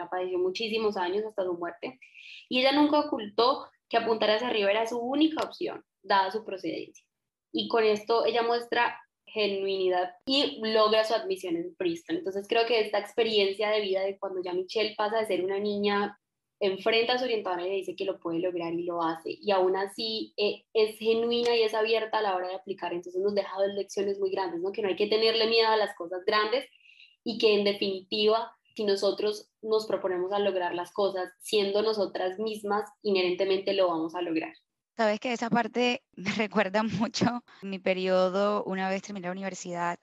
padeció 0.10 0.38
muchísimos 0.38 0.96
años 0.96 1.26
hasta 1.26 1.44
su 1.44 1.54
muerte. 1.54 2.00
Y 2.48 2.60
ella 2.60 2.72
nunca 2.72 3.00
ocultó 3.00 3.68
que 3.90 3.98
apuntar 3.98 4.30
hacia 4.30 4.48
arriba 4.48 4.72
era 4.72 4.88
su 4.88 5.00
única 5.00 5.44
opción, 5.44 5.84
dada 6.02 6.32
su 6.32 6.46
procedencia. 6.46 7.06
Y 7.52 7.68
con 7.68 7.84
esto 7.84 8.26
ella 8.26 8.44
muestra 8.44 9.02
genuinidad 9.26 10.14
y 10.26 10.62
logra 10.62 11.04
su 11.04 11.14
admisión 11.14 11.58
en 11.58 11.76
Princeton. 11.76 12.18
Entonces 12.18 12.48
creo 12.48 12.66
que 12.66 12.80
esta 12.80 13.00
experiencia 13.00 13.70
de 13.70 13.82
vida 13.82 14.02
de 14.02 14.18
cuando 14.18 14.42
ya 14.42 14.54
Michelle 14.54 14.96
pasa 14.96 15.20
de 15.20 15.26
ser 15.26 15.44
una 15.44 15.60
niña 15.60 16.18
enfrenta 16.60 17.14
a 17.14 17.18
su 17.18 17.26
orientadora 17.26 17.66
y 17.66 17.70
le 17.70 17.76
dice 17.76 17.96
que 17.96 18.06
lo 18.06 18.20
puede 18.20 18.40
lograr 18.40 18.74
y 18.74 18.84
lo 18.84 19.02
hace. 19.02 19.38
Y 19.42 19.52
aún 19.52 19.76
así 19.76 20.34
eh, 20.38 20.64
es 20.74 20.98
genuina 20.98 21.56
y 21.56 21.64
es 21.64 21.74
abierta 21.74 22.20
a 22.20 22.22
la 22.22 22.36
hora 22.36 22.48
de 22.48 22.56
aplicar. 22.56 22.94
Entonces 22.94 23.22
nos 23.22 23.36
deja 23.36 23.58
dos 23.58 23.74
lecciones 23.76 24.20
muy 24.20 24.32
grandes, 24.32 24.62
¿no? 24.62 24.72
Que 24.72 24.82
no 24.82 24.88
hay 24.88 24.96
que 24.96 25.08
tenerle 25.08 25.48
miedo 25.48 25.70
a 25.70 25.78
las 25.78 25.96
cosas 25.96 26.24
grandes 26.26 26.66
y 27.24 27.38
que 27.38 27.56
en 27.56 27.66
definitiva, 27.66 28.56
si 28.76 28.86
nosotros 28.86 29.50
nos 29.62 29.86
proponemos 29.86 30.32
a 30.32 30.40
lograr 30.40 30.74
las 30.74 30.92
cosas 30.92 31.32
siendo 31.40 31.82
nosotras 31.82 32.40
mismas, 32.40 32.90
inherentemente 33.02 33.74
lo 33.74 33.88
vamos 33.88 34.16
a 34.16 34.22
lograr. 34.22 34.54
Sabes 34.96 35.20
que 35.20 35.34
esa 35.34 35.50
parte 35.50 36.04
me 36.16 36.32
recuerda 36.32 36.84
mucho 36.84 37.44
mi 37.62 37.80
periodo 37.80 38.64
una 38.64 38.90
vez 38.90 39.02
terminé 39.02 39.28
la 39.28 39.32
universidad. 39.32 39.98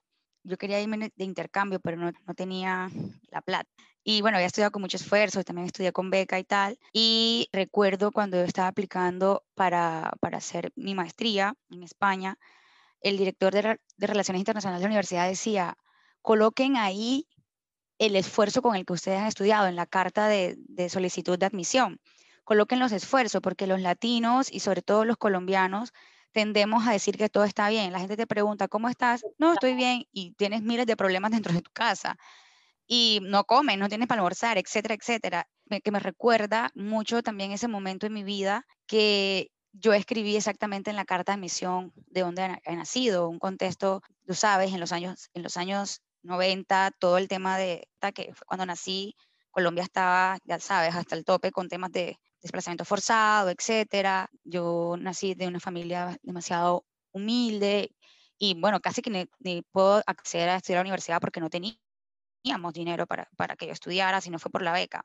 Yo 0.44 0.58
quería 0.58 0.80
irme 0.80 1.12
de 1.14 1.24
intercambio, 1.24 1.78
pero 1.80 1.96
no, 1.96 2.10
no 2.26 2.34
tenía 2.34 2.90
la 3.30 3.40
plata. 3.42 3.70
Y 4.04 4.20
bueno, 4.20 4.36
había 4.36 4.48
estudiado 4.48 4.72
con 4.72 4.82
mucho 4.82 4.96
esfuerzo, 4.96 5.44
también 5.44 5.66
estudié 5.66 5.92
con 5.92 6.10
beca 6.10 6.38
y 6.38 6.44
tal. 6.44 6.78
Y 6.92 7.48
recuerdo 7.52 8.10
cuando 8.10 8.36
yo 8.36 8.44
estaba 8.44 8.68
aplicando 8.68 9.44
para, 9.54 10.12
para 10.20 10.38
hacer 10.38 10.72
mi 10.74 10.94
maestría 10.94 11.54
en 11.70 11.82
España, 11.84 12.38
el 13.00 13.16
director 13.16 13.52
de, 13.52 13.80
de 13.96 14.06
Relaciones 14.06 14.40
Internacionales 14.40 14.80
de 14.80 14.84
la 14.84 14.88
universidad 14.88 15.28
decía, 15.28 15.76
coloquen 16.20 16.76
ahí 16.76 17.28
el 17.98 18.16
esfuerzo 18.16 18.62
con 18.62 18.74
el 18.74 18.84
que 18.84 18.92
ustedes 18.94 19.20
han 19.20 19.28
estudiado 19.28 19.68
en 19.68 19.76
la 19.76 19.86
carta 19.86 20.26
de, 20.26 20.56
de 20.58 20.88
solicitud 20.88 21.38
de 21.38 21.46
admisión. 21.46 22.00
Coloquen 22.44 22.80
los 22.80 22.90
esfuerzos, 22.90 23.40
porque 23.40 23.68
los 23.68 23.80
latinos 23.80 24.52
y 24.52 24.60
sobre 24.60 24.82
todo 24.82 25.04
los 25.04 25.16
colombianos 25.16 25.92
tendemos 26.32 26.88
a 26.88 26.92
decir 26.92 27.16
que 27.16 27.28
todo 27.28 27.44
está 27.44 27.68
bien. 27.68 27.92
La 27.92 28.00
gente 28.00 28.16
te 28.16 28.26
pregunta, 28.26 28.66
¿cómo 28.66 28.88
estás? 28.88 29.24
No, 29.38 29.52
estoy 29.52 29.74
bien 29.74 30.06
y 30.12 30.32
tienes 30.32 30.62
miles 30.62 30.86
de 30.86 30.96
problemas 30.96 31.30
dentro 31.30 31.52
de 31.52 31.62
tu 31.62 31.70
casa 31.72 32.18
y 32.94 33.20
no 33.22 33.44
comes, 33.44 33.78
no 33.78 33.88
tienes 33.88 34.06
para 34.06 34.20
almorzar, 34.20 34.58
etcétera, 34.58 34.94
etcétera. 34.94 35.48
que 35.82 35.90
me 35.90 35.98
recuerda 35.98 36.70
mucho 36.74 37.22
también 37.22 37.50
ese 37.50 37.66
momento 37.66 38.04
en 38.04 38.12
mi 38.12 38.22
vida 38.22 38.66
que 38.86 39.50
yo 39.72 39.94
escribí 39.94 40.36
exactamente 40.36 40.90
en 40.90 40.96
la 40.96 41.06
carta 41.06 41.32
de 41.32 41.36
admisión 41.36 41.94
de 41.94 42.20
dónde 42.20 42.60
he 42.66 42.76
nacido, 42.76 43.30
un 43.30 43.38
contexto, 43.38 44.02
tú 44.26 44.34
sabes, 44.34 44.74
en 44.74 44.80
los 44.80 44.92
años, 44.92 45.30
en 45.32 45.42
los 45.42 45.56
años 45.56 46.02
90, 46.22 46.90
todo 46.98 47.16
el 47.16 47.28
tema 47.28 47.56
de 47.56 47.88
que 48.14 48.34
fue 48.34 48.44
cuando 48.46 48.66
nací, 48.66 49.16
Colombia 49.50 49.84
estaba, 49.84 50.36
ya 50.44 50.60
sabes, 50.60 50.94
hasta 50.94 51.16
el 51.16 51.24
tope 51.24 51.50
con 51.50 51.70
temas 51.70 51.92
de 51.92 52.18
desplazamiento 52.42 52.84
forzado, 52.84 53.48
etcétera. 53.48 54.28
Yo 54.44 54.96
nací 54.98 55.34
de 55.34 55.48
una 55.48 55.60
familia 55.60 56.18
demasiado 56.22 56.84
humilde 57.10 57.96
y 58.36 58.60
bueno, 58.60 58.80
casi 58.80 59.00
que 59.00 59.08
ni, 59.08 59.24
ni 59.38 59.62
puedo 59.62 60.02
acceder 60.06 60.50
a 60.50 60.56
estudiar 60.56 60.80
a 60.80 60.82
la 60.82 60.88
universidad 60.88 61.20
porque 61.22 61.40
no 61.40 61.48
tenía 61.48 61.74
teníamos 62.42 62.72
dinero 62.72 63.06
para, 63.06 63.28
para 63.36 63.56
que 63.56 63.66
yo 63.66 63.72
estudiara, 63.72 64.20
si 64.20 64.30
no 64.30 64.38
fue 64.38 64.50
por 64.50 64.62
la 64.62 64.72
beca. 64.72 65.04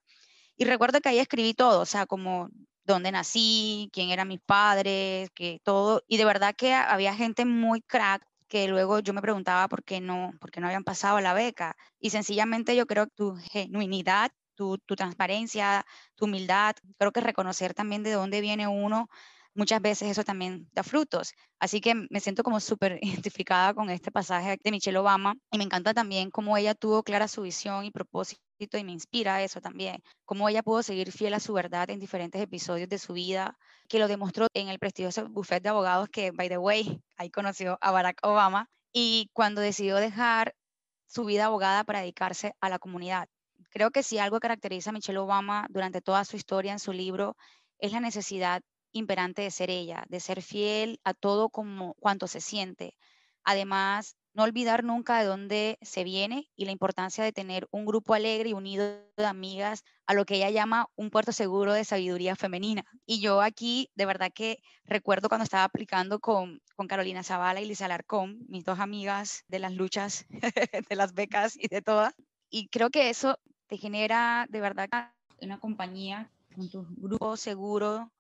Y 0.58 0.65
recuerdo 0.65 1.01
que 1.01 1.10
ahí 1.10 1.20
escribí 1.20 1.53
todo, 1.53 1.82
o 1.82 1.86
sea, 1.86 2.06
como 2.06 2.50
dónde 2.84 3.12
nací, 3.12 3.89
quién 3.94 4.10
eran 4.10 4.27
mis 4.27 4.39
padres, 4.41 5.29
que 5.36 5.60
todo. 5.63 6.03
Y 6.08 6.17
de 6.17 6.25
verdad 6.25 6.56
que 6.56 6.74
había 6.74 7.13
gente 7.13 7.46
muy 7.46 7.82
crack 7.82 8.25
que 8.48 8.67
luego 8.67 9.00
yo 9.00 9.13
me 9.13 9.22
preguntaba 9.22 9.67
por 9.67 9.84
qué 9.84 10.00
no, 10.00 10.32
por 10.39 10.51
qué 10.51 10.62
no 10.62 10.67
habían 10.67 10.84
pasado 10.84 11.20
la 11.20 11.34
beca. 11.34 11.75
Y 12.00 12.10
sencillamente 12.12 12.75
yo 12.75 12.88
creo 12.88 13.08
que 13.08 13.13
tu 13.15 13.36
genuinidad, 13.51 14.32
tu, 14.56 14.77
tu 14.79 14.96
transparencia, 14.96 15.86
tu 16.15 16.25
humildad, 16.25 16.75
creo 16.98 17.12
que 17.12 17.22
reconocer 17.22 17.74
también 17.74 18.03
de 18.03 18.13
dónde 18.13 18.41
viene 18.41 18.67
uno 18.67 19.10
muchas 19.58 19.82
veces 19.82 20.10
eso 20.10 20.24
también 20.24 20.70
da 20.72 20.84
frutos. 20.84 21.34
Así 21.60 21.82
que 21.82 21.96
me 22.10 22.20
siento 22.20 22.44
como 22.44 22.60
súper 22.60 23.00
identificada 23.26 23.74
con 23.74 23.90
este 23.90 24.12
pasaje 24.12 24.58
de 24.64 24.72
Michelle 24.72 24.98
Obama 25.00 25.34
y 25.52 25.58
me 25.58 25.64
encanta 25.66 25.94
también 25.94 26.30
cómo 26.32 26.56
ella 26.58 26.76
tuvo 26.76 27.04
clara 27.04 27.28
su 27.28 27.42
visión 27.42 27.84
y 27.84 27.92
propósito 27.92 28.40
y 28.60 28.84
me 28.84 28.92
inspira 28.92 29.44
eso 29.44 29.62
también, 29.62 30.02
cómo 30.26 30.50
ella 30.50 30.64
pudo 30.64 30.82
seguir 30.84 31.12
fiel 31.12 31.34
a 31.34 31.40
su 31.40 31.54
verdad 31.54 31.90
en 31.90 32.00
diferentes 32.00 32.42
episodios 32.42 32.90
de 32.90 32.98
su 32.98 33.14
vida, 33.14 33.58
que 33.88 34.00
lo 34.00 34.08
demostró 34.08 34.48
en 34.54 34.70
el 34.70 34.80
prestigioso 34.80 35.28
buffet 35.30 35.62
de 35.62 35.70
abogados 35.70 36.10
que, 36.10 36.32
by 36.32 36.50
the 36.50 36.58
way, 36.58 37.02
ahí 37.18 37.30
conoció 37.30 37.78
a 37.82 37.92
Barack 37.92 38.20
Obama 38.24 38.70
y 38.94 39.30
cuando 39.34 39.62
decidió 39.62 39.98
dejar 39.98 40.56
su 41.08 41.26
vida 41.26 41.46
abogada 41.46 41.84
para 41.84 42.02
dedicarse 42.02 42.54
a 42.62 42.70
la 42.70 42.80
comunidad. 42.80 43.28
Creo 43.70 43.92
que 43.92 44.04
si 44.04 44.18
algo 44.20 44.40
caracteriza 44.40 44.90
a 44.90 44.94
Michelle 44.94 45.20
Obama 45.20 45.68
durante 45.70 46.02
toda 46.02 46.26
su 46.26 46.36
historia 46.36 46.72
en 46.72 46.80
su 46.80 46.94
libro 46.94 47.36
es 47.80 47.92
la 47.92 48.00
necesidad 48.00 48.62
imperante 48.91 49.41
de 49.41 49.51
ser 49.51 49.70
ella, 49.70 50.06
de 50.10 50.20
ser 50.20 50.41
fiel 50.41 51.00
a 51.03 51.13
todo 51.13 51.50
como 51.50 51.94
cuanto 51.96 52.27
se 52.27 52.41
siente. 52.41 52.98
Además, 53.44 54.17
no 54.38 54.44
olvidar 54.44 54.84
nunca 54.84 55.20
de 55.20 55.25
dónde 55.25 55.79
se 55.82 56.03
viene 56.03 56.48
y 56.56 56.65
la 56.65 56.72
importancia 56.72 57.24
de 57.24 57.32
tener 57.32 57.67
un 57.72 57.86
grupo 57.86 58.13
alegre 58.13 58.50
y 58.50 58.53
unido 58.53 58.86
de 59.17 59.25
amigas 59.25 59.84
a 60.06 60.13
lo 60.13 60.25
que 60.25 60.36
ella 60.36 60.51
llama 60.51 60.89
un 60.96 61.10
puerto 61.10 61.32
seguro 61.32 61.74
de 61.74 61.84
sabiduría 61.84 62.36
femenina. 62.36 62.86
Y 63.08 63.20
yo 63.20 63.41
aquí, 63.41 63.89
de 63.96 64.06
verdad 64.06 64.32
que 64.32 64.60
recuerdo 64.86 65.27
cuando 65.27 65.44
estaba 65.44 65.63
aplicando 65.63 66.20
con, 66.20 66.62
con 66.75 66.88
Carolina 66.88 67.24
Zavala 67.24 67.62
y 67.62 67.65
Lisa 67.65 67.86
Alarcón, 67.86 68.46
mis 68.48 68.63
dos 68.63 68.79
amigas 68.79 69.44
de 69.48 69.58
las 69.58 69.74
luchas, 69.74 70.27
de 70.89 70.96
las 70.96 71.15
becas 71.15 71.56
y 71.56 71.67
de 71.67 71.82
todas. 71.82 72.13
Y 72.51 72.67
creo 72.67 72.91
que 72.91 73.10
eso 73.10 73.39
te 73.65 73.77
genera 73.77 74.46
de 74.50 74.62
verdad 74.62 74.88
una 75.41 75.60
compañía 75.60 76.29
con 76.53 76.70
tu 76.70 76.86
grupo 76.98 77.38
seguro 77.38 78.12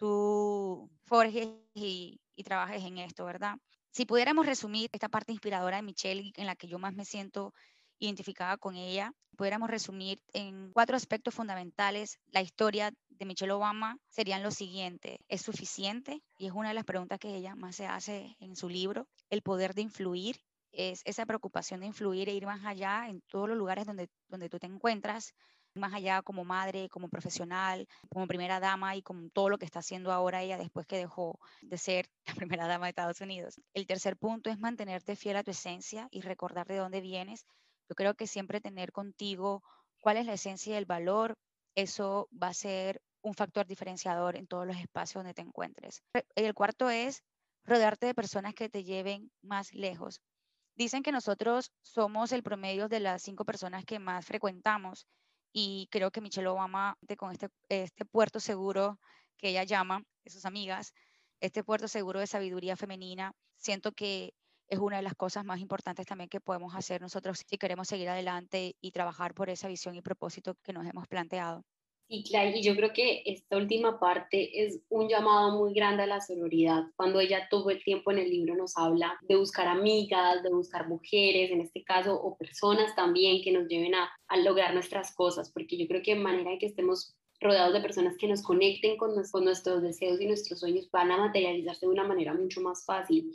tú 0.00 0.90
forjes 1.04 1.46
y, 1.74 2.18
trabajes 2.42 2.82
en 2.82 2.96
esto, 2.96 3.26
¿verdad? 3.26 3.56
Si 3.90 4.06
pudiéramos 4.06 4.46
resumir 4.46 4.88
esta 4.94 5.10
parte 5.10 5.30
inspiradora 5.30 5.76
de 5.76 5.82
Michelle, 5.82 6.32
en 6.36 6.46
la 6.46 6.56
que 6.56 6.68
yo 6.68 6.78
más 6.78 6.94
me 6.94 7.04
siento 7.04 7.52
identificada 7.98 8.56
con 8.56 8.76
ella, 8.76 9.12
pudiéramos 9.36 9.68
resumir 9.68 10.22
en 10.32 10.72
cuatro 10.72 10.96
aspectos 10.96 11.34
fundamentales 11.34 12.18
la 12.28 12.40
historia 12.40 12.94
de 13.10 13.26
Michelle 13.26 13.52
Obama, 13.52 13.98
serían 14.08 14.42
los 14.42 14.54
siguientes. 14.54 15.18
¿Es 15.28 15.42
suficiente? 15.42 16.22
Y 16.38 16.46
es 16.46 16.52
una 16.52 16.68
de 16.68 16.74
las 16.74 16.86
preguntas 16.86 17.18
que 17.18 17.36
ella 17.36 17.54
más 17.54 17.76
se 17.76 17.86
hace 17.86 18.34
en 18.40 18.56
su 18.56 18.70
libro. 18.70 19.06
El 19.28 19.42
poder 19.42 19.74
de 19.74 19.82
influir 19.82 20.40
es 20.72 21.02
esa 21.04 21.26
preocupación 21.26 21.80
de 21.80 21.88
influir 21.88 22.30
e 22.30 22.34
ir 22.34 22.46
más 22.46 22.64
allá 22.64 23.06
en 23.06 23.20
todos 23.28 23.50
los 23.50 23.58
lugares 23.58 23.84
donde, 23.84 24.08
donde 24.28 24.48
tú 24.48 24.58
te 24.58 24.66
encuentras 24.66 25.34
más 25.80 25.94
allá 25.94 26.22
como 26.22 26.44
madre, 26.44 26.88
como 26.88 27.08
profesional, 27.08 27.88
como 28.08 28.26
primera 28.26 28.60
dama 28.60 28.94
y 28.96 29.02
con 29.02 29.30
todo 29.30 29.48
lo 29.48 29.58
que 29.58 29.64
está 29.64 29.80
haciendo 29.80 30.12
ahora 30.12 30.42
ella 30.42 30.58
después 30.58 30.86
que 30.86 30.98
dejó 30.98 31.38
de 31.62 31.78
ser 31.78 32.08
la 32.26 32.34
primera 32.34 32.68
dama 32.68 32.86
de 32.86 32.90
Estados 32.90 33.20
Unidos. 33.20 33.60
El 33.74 33.86
tercer 33.86 34.16
punto 34.16 34.50
es 34.50 34.58
mantenerte 34.58 35.16
fiel 35.16 35.36
a 35.36 35.42
tu 35.42 35.50
esencia 35.50 36.08
y 36.10 36.20
recordar 36.20 36.66
de 36.66 36.76
dónde 36.76 37.00
vienes. 37.00 37.44
Yo 37.88 37.94
creo 37.96 38.14
que 38.14 38.26
siempre 38.26 38.60
tener 38.60 38.92
contigo 38.92 39.62
cuál 40.00 40.16
es 40.16 40.26
la 40.26 40.34
esencia 40.34 40.74
y 40.74 40.76
el 40.76 40.86
valor, 40.86 41.34
eso 41.74 42.28
va 42.30 42.48
a 42.48 42.54
ser 42.54 43.02
un 43.22 43.34
factor 43.34 43.66
diferenciador 43.66 44.36
en 44.36 44.46
todos 44.46 44.66
los 44.66 44.76
espacios 44.76 45.22
donde 45.22 45.34
te 45.34 45.42
encuentres. 45.42 46.02
El 46.34 46.54
cuarto 46.54 46.88
es 46.88 47.22
rodearte 47.64 48.06
de 48.06 48.14
personas 48.14 48.54
que 48.54 48.68
te 48.68 48.84
lleven 48.84 49.30
más 49.42 49.72
lejos. 49.74 50.20
Dicen 50.76 51.02
que 51.02 51.12
nosotros 51.12 51.72
somos 51.82 52.32
el 52.32 52.42
promedio 52.42 52.88
de 52.88 53.00
las 53.00 53.22
cinco 53.22 53.44
personas 53.44 53.84
que 53.84 53.98
más 53.98 54.24
frecuentamos 54.24 55.06
y 55.52 55.88
creo 55.90 56.10
que 56.10 56.20
Michelle 56.20 56.48
Obama, 56.48 56.96
con 57.18 57.32
este, 57.32 57.48
este 57.68 58.04
puerto 58.04 58.40
seguro 58.40 58.98
que 59.36 59.50
ella 59.50 59.64
llama, 59.64 60.02
de 60.24 60.30
sus 60.30 60.44
amigas, 60.44 60.92
este 61.40 61.64
puerto 61.64 61.88
seguro 61.88 62.20
de 62.20 62.26
sabiduría 62.26 62.76
femenina, 62.76 63.32
siento 63.56 63.92
que 63.92 64.34
es 64.68 64.78
una 64.78 64.96
de 64.96 65.02
las 65.02 65.14
cosas 65.14 65.44
más 65.44 65.58
importantes 65.60 66.06
también 66.06 66.28
que 66.28 66.40
podemos 66.40 66.74
hacer 66.74 67.00
nosotros 67.00 67.42
si 67.46 67.58
queremos 67.58 67.88
seguir 67.88 68.08
adelante 68.08 68.76
y 68.80 68.92
trabajar 68.92 69.34
por 69.34 69.50
esa 69.50 69.68
visión 69.68 69.94
y 69.96 70.02
propósito 70.02 70.54
que 70.62 70.72
nos 70.72 70.86
hemos 70.86 71.08
planteado. 71.08 71.64
Sí, 72.10 72.24
claro, 72.24 72.50
y 72.56 72.62
yo 72.62 72.74
creo 72.74 72.92
que 72.92 73.22
esta 73.24 73.56
última 73.56 74.00
parte 74.00 74.64
es 74.64 74.80
un 74.88 75.08
llamado 75.08 75.56
muy 75.56 75.72
grande 75.72 76.02
a 76.02 76.06
la 76.06 76.20
sororidad. 76.20 76.82
Cuando 76.96 77.20
ella 77.20 77.46
todo 77.48 77.70
el 77.70 77.84
tiempo 77.84 78.10
en 78.10 78.18
el 78.18 78.28
libro 78.28 78.56
nos 78.56 78.76
habla 78.76 79.16
de 79.28 79.36
buscar 79.36 79.68
amigas, 79.68 80.42
de 80.42 80.50
buscar 80.50 80.88
mujeres, 80.88 81.52
en 81.52 81.60
este 81.60 81.84
caso, 81.84 82.20
o 82.20 82.36
personas 82.36 82.96
también 82.96 83.42
que 83.44 83.52
nos 83.52 83.68
lleven 83.68 83.94
a, 83.94 84.10
a 84.26 84.36
lograr 84.38 84.74
nuestras 84.74 85.14
cosas, 85.14 85.52
porque 85.52 85.78
yo 85.78 85.86
creo 85.86 86.02
que 86.02 86.16
de 86.16 86.20
manera 86.20 86.58
que 86.58 86.66
estemos 86.66 87.14
rodeados 87.40 87.72
de 87.72 87.80
personas 87.80 88.16
que 88.18 88.26
nos 88.26 88.42
conecten 88.42 88.96
con, 88.96 89.14
con 89.30 89.44
nuestros 89.44 89.80
deseos 89.80 90.20
y 90.20 90.26
nuestros 90.26 90.58
sueños 90.58 90.90
van 90.90 91.12
a 91.12 91.16
materializarse 91.16 91.86
de 91.86 91.92
una 91.92 92.04
manera 92.04 92.34
mucho 92.34 92.60
más 92.60 92.84
fácil. 92.84 93.32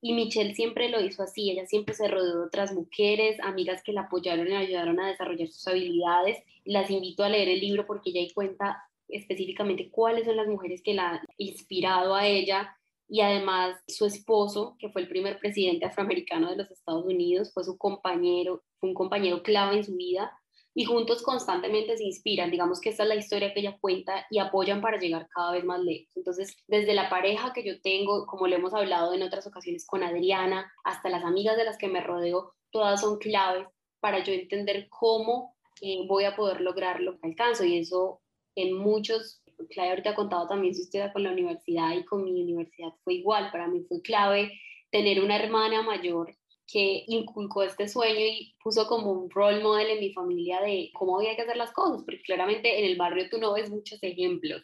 Y 0.00 0.12
Michelle 0.12 0.54
siempre 0.54 0.88
lo 0.88 1.00
hizo 1.00 1.22
así, 1.22 1.50
ella 1.50 1.66
siempre 1.66 1.94
se 1.94 2.06
rodeó 2.06 2.36
de 2.36 2.46
otras 2.46 2.72
mujeres, 2.72 3.38
amigas 3.40 3.82
que 3.82 3.92
la 3.92 4.02
apoyaron 4.02 4.48
y 4.48 4.54
ayudaron 4.54 5.00
a 5.00 5.08
desarrollar 5.08 5.48
sus 5.48 5.66
habilidades. 5.66 6.38
Las 6.64 6.90
invito 6.90 7.24
a 7.24 7.28
leer 7.28 7.48
el 7.48 7.60
libro 7.60 7.86
porque 7.86 8.10
ella 8.10 8.20
ahí 8.20 8.32
cuenta 8.32 8.82
específicamente 9.08 9.90
cuáles 9.90 10.26
son 10.26 10.36
las 10.36 10.46
mujeres 10.46 10.82
que 10.82 10.94
la 10.94 11.10
han 11.10 11.20
inspirado 11.36 12.14
a 12.14 12.26
ella 12.26 12.76
y 13.08 13.22
además 13.22 13.76
su 13.88 14.04
esposo, 14.04 14.76
que 14.78 14.90
fue 14.90 15.00
el 15.02 15.08
primer 15.08 15.38
presidente 15.38 15.86
afroamericano 15.86 16.50
de 16.50 16.56
los 16.56 16.70
Estados 16.70 17.06
Unidos, 17.06 17.52
fue 17.52 17.64
su 17.64 17.78
compañero, 17.78 18.62
fue 18.78 18.90
un 18.90 18.94
compañero 18.94 19.42
clave 19.42 19.76
en 19.76 19.84
su 19.84 19.96
vida, 19.96 20.30
y 20.74 20.84
juntos 20.84 21.22
constantemente 21.22 21.96
se 21.96 22.04
inspiran. 22.04 22.50
Digamos 22.50 22.80
que 22.80 22.90
esta 22.90 23.02
es 23.02 23.08
la 23.08 23.16
historia 23.16 23.52
que 23.52 23.60
ella 23.60 23.78
cuenta 23.80 24.26
y 24.30 24.38
apoyan 24.38 24.80
para 24.80 24.98
llegar 24.98 25.28
cada 25.34 25.52
vez 25.52 25.64
más 25.64 25.80
lejos. 25.80 26.16
Entonces, 26.16 26.56
desde 26.66 26.94
la 26.94 27.10
pareja 27.10 27.52
que 27.52 27.64
yo 27.64 27.80
tengo, 27.80 28.26
como 28.26 28.46
le 28.46 28.56
hemos 28.56 28.74
hablado 28.74 29.14
en 29.14 29.22
otras 29.22 29.46
ocasiones 29.46 29.86
con 29.86 30.02
Adriana, 30.02 30.72
hasta 30.84 31.08
las 31.08 31.24
amigas 31.24 31.56
de 31.56 31.64
las 31.64 31.78
que 31.78 31.88
me 31.88 32.00
rodeo, 32.00 32.52
todas 32.70 33.00
son 33.00 33.18
claves 33.18 33.66
para 34.00 34.22
yo 34.22 34.32
entender 34.32 34.88
cómo 34.88 35.56
eh, 35.80 36.06
voy 36.06 36.24
a 36.24 36.36
poder 36.36 36.60
lograr 36.60 37.00
lo 37.00 37.18
que 37.18 37.28
alcanzo. 37.28 37.64
Y 37.64 37.78
eso 37.78 38.20
en 38.54 38.74
muchos, 38.74 39.42
Claudia 39.70 39.92
ahorita 39.92 40.10
ha 40.10 40.14
contado 40.14 40.46
también 40.46 40.74
su 40.74 40.82
historia 40.82 41.12
con 41.12 41.22
la 41.22 41.32
universidad 41.32 41.92
y 41.94 42.04
con 42.04 42.24
mi 42.24 42.40
universidad 42.42 42.90
fue 43.02 43.14
igual. 43.14 43.50
Para 43.50 43.68
mí 43.68 43.84
fue 43.88 44.00
clave 44.02 44.52
tener 44.90 45.22
una 45.22 45.36
hermana 45.36 45.82
mayor 45.82 46.34
que 46.70 47.04
inculcó 47.06 47.62
este 47.62 47.88
sueño 47.88 48.20
y 48.20 48.54
puso 48.62 48.86
como 48.86 49.10
un 49.10 49.30
role 49.30 49.62
model 49.62 49.88
en 49.88 50.00
mi 50.00 50.12
familia 50.12 50.60
de 50.60 50.90
cómo 50.92 51.18
había 51.18 51.34
que 51.34 51.42
hacer 51.42 51.56
las 51.56 51.72
cosas, 51.72 52.02
porque 52.04 52.20
claramente 52.22 52.78
en 52.78 52.84
el 52.84 52.96
barrio 52.96 53.28
tú 53.30 53.38
no 53.38 53.54
ves 53.54 53.70
muchos 53.70 53.98
ejemplos, 54.02 54.62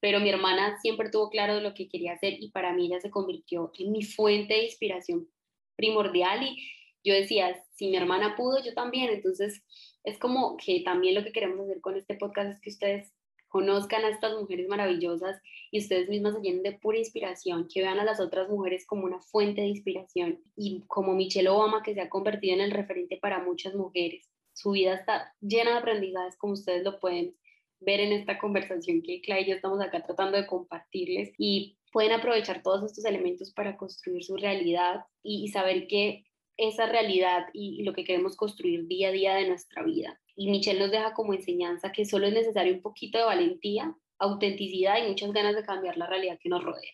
pero 0.00 0.18
mi 0.18 0.30
hermana 0.30 0.78
siempre 0.80 1.10
tuvo 1.10 1.30
claro 1.30 1.60
lo 1.60 1.72
que 1.72 1.88
quería 1.88 2.14
hacer 2.14 2.34
y 2.40 2.50
para 2.50 2.72
mí 2.72 2.86
ella 2.86 3.00
se 3.00 3.10
convirtió 3.10 3.70
en 3.78 3.92
mi 3.92 4.02
fuente 4.02 4.54
de 4.54 4.64
inspiración 4.64 5.28
primordial 5.76 6.42
y 6.42 6.56
yo 7.04 7.14
decía, 7.14 7.54
si 7.74 7.88
mi 7.88 7.96
hermana 7.96 8.34
pudo, 8.34 8.62
yo 8.62 8.74
también, 8.74 9.10
entonces 9.10 9.62
es 10.02 10.18
como 10.18 10.56
que 10.56 10.80
también 10.84 11.14
lo 11.14 11.22
que 11.22 11.32
queremos 11.32 11.60
hacer 11.60 11.80
con 11.80 11.96
este 11.96 12.16
podcast 12.16 12.50
es 12.50 12.60
que 12.60 12.70
ustedes 12.70 13.12
conozcan 13.54 14.04
a 14.04 14.08
estas 14.08 14.34
mujeres 14.36 14.66
maravillosas 14.66 15.40
y 15.70 15.78
ustedes 15.78 16.08
mismas 16.08 16.34
se 16.34 16.40
llenen 16.40 16.64
de 16.64 16.72
pura 16.72 16.98
inspiración, 16.98 17.68
que 17.72 17.82
vean 17.82 18.00
a 18.00 18.04
las 18.04 18.18
otras 18.18 18.48
mujeres 18.48 18.84
como 18.84 19.04
una 19.04 19.20
fuente 19.20 19.60
de 19.60 19.68
inspiración 19.68 20.42
y 20.56 20.82
como 20.88 21.14
Michelle 21.14 21.50
Obama 21.50 21.80
que 21.84 21.94
se 21.94 22.00
ha 22.00 22.08
convertido 22.08 22.54
en 22.54 22.62
el 22.62 22.72
referente 22.72 23.16
para 23.16 23.44
muchas 23.44 23.76
mujeres. 23.76 24.28
Su 24.54 24.72
vida 24.72 24.94
está 24.94 25.32
llena 25.40 25.70
de 25.70 25.78
aprendizajes 25.78 26.36
como 26.36 26.54
ustedes 26.54 26.82
lo 26.82 26.98
pueden 26.98 27.36
ver 27.78 28.00
en 28.00 28.10
esta 28.10 28.40
conversación 28.40 29.02
que 29.02 29.20
Clay 29.20 29.44
y 29.44 29.50
yo 29.50 29.54
estamos 29.54 29.80
acá 29.80 30.02
tratando 30.02 30.36
de 30.36 30.48
compartirles 30.48 31.30
y 31.38 31.78
pueden 31.92 32.10
aprovechar 32.10 32.60
todos 32.60 32.82
estos 32.82 33.04
elementos 33.04 33.52
para 33.52 33.76
construir 33.76 34.24
su 34.24 34.36
realidad 34.36 35.04
y, 35.22 35.46
saber 35.50 35.86
que 35.86 36.24
esa 36.56 36.86
realidad 36.86 37.46
y 37.52 37.82
lo 37.82 37.92
que 37.92 38.04
queremos 38.04 38.36
construir 38.36 38.86
día 38.86 39.08
a 39.08 39.12
día 39.12 39.34
de 39.34 39.48
nuestra 39.48 39.82
vida 39.82 40.20
y 40.36 40.50
Michelle 40.50 40.80
nos 40.80 40.90
deja 40.90 41.14
como 41.14 41.34
enseñanza 41.34 41.92
que 41.92 42.04
solo 42.04 42.26
es 42.26 42.34
necesario 42.34 42.74
un 42.74 42.82
poquito 42.82 43.18
de 43.18 43.24
valentía, 43.24 43.96
autenticidad 44.18 44.98
y 44.98 45.08
muchas 45.08 45.32
ganas 45.32 45.54
de 45.54 45.64
cambiar 45.64 45.96
la 45.96 46.06
realidad 46.06 46.38
que 46.40 46.48
nos 46.48 46.64
rodea. 46.64 46.92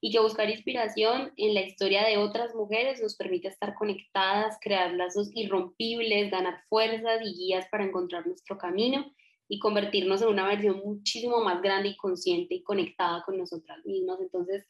Y 0.00 0.10
que 0.10 0.20
buscar 0.20 0.50
inspiración 0.50 1.32
en 1.36 1.54
la 1.54 1.62
historia 1.62 2.04
de 2.04 2.18
otras 2.18 2.54
mujeres 2.54 3.00
nos 3.00 3.14
permite 3.14 3.48
estar 3.48 3.74
conectadas, 3.74 4.58
crear 4.60 4.92
lazos 4.94 5.30
irrompibles, 5.32 6.30
ganar 6.30 6.64
fuerzas 6.68 7.20
y 7.22 7.34
guías 7.34 7.68
para 7.70 7.84
encontrar 7.84 8.26
nuestro 8.26 8.58
camino 8.58 9.06
y 9.48 9.60
convertirnos 9.60 10.20
en 10.22 10.28
una 10.28 10.46
versión 10.46 10.80
muchísimo 10.84 11.40
más 11.40 11.62
grande 11.62 11.90
y 11.90 11.96
consciente 11.96 12.56
y 12.56 12.62
conectada 12.62 13.22
con 13.24 13.38
nosotras 13.38 13.84
mismas. 13.86 14.18
Entonces, 14.20 14.66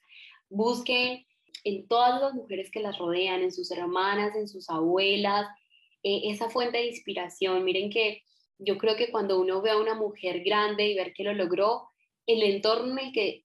busque 0.50 1.26
en 1.64 1.86
todas 1.86 2.20
las 2.20 2.34
mujeres 2.34 2.70
que 2.70 2.80
las 2.80 2.98
rodean, 2.98 3.42
en 3.42 3.52
sus 3.52 3.70
hermanas, 3.70 4.34
en 4.36 4.48
sus 4.48 4.68
abuelas, 4.68 5.46
eh, 6.02 6.22
esa 6.24 6.50
fuente 6.50 6.78
de 6.78 6.86
inspiración. 6.86 7.64
Miren 7.64 7.90
que 7.90 8.22
yo 8.58 8.78
creo 8.78 8.96
que 8.96 9.10
cuando 9.10 9.40
uno 9.40 9.62
ve 9.62 9.70
a 9.70 9.78
una 9.78 9.94
mujer 9.94 10.42
grande 10.44 10.86
y 10.88 10.94
ver 10.94 11.12
que 11.12 11.24
lo 11.24 11.32
logró, 11.34 11.88
el 12.26 12.42
entorno 12.42 12.92
en 12.92 13.06
el 13.06 13.12
que 13.12 13.44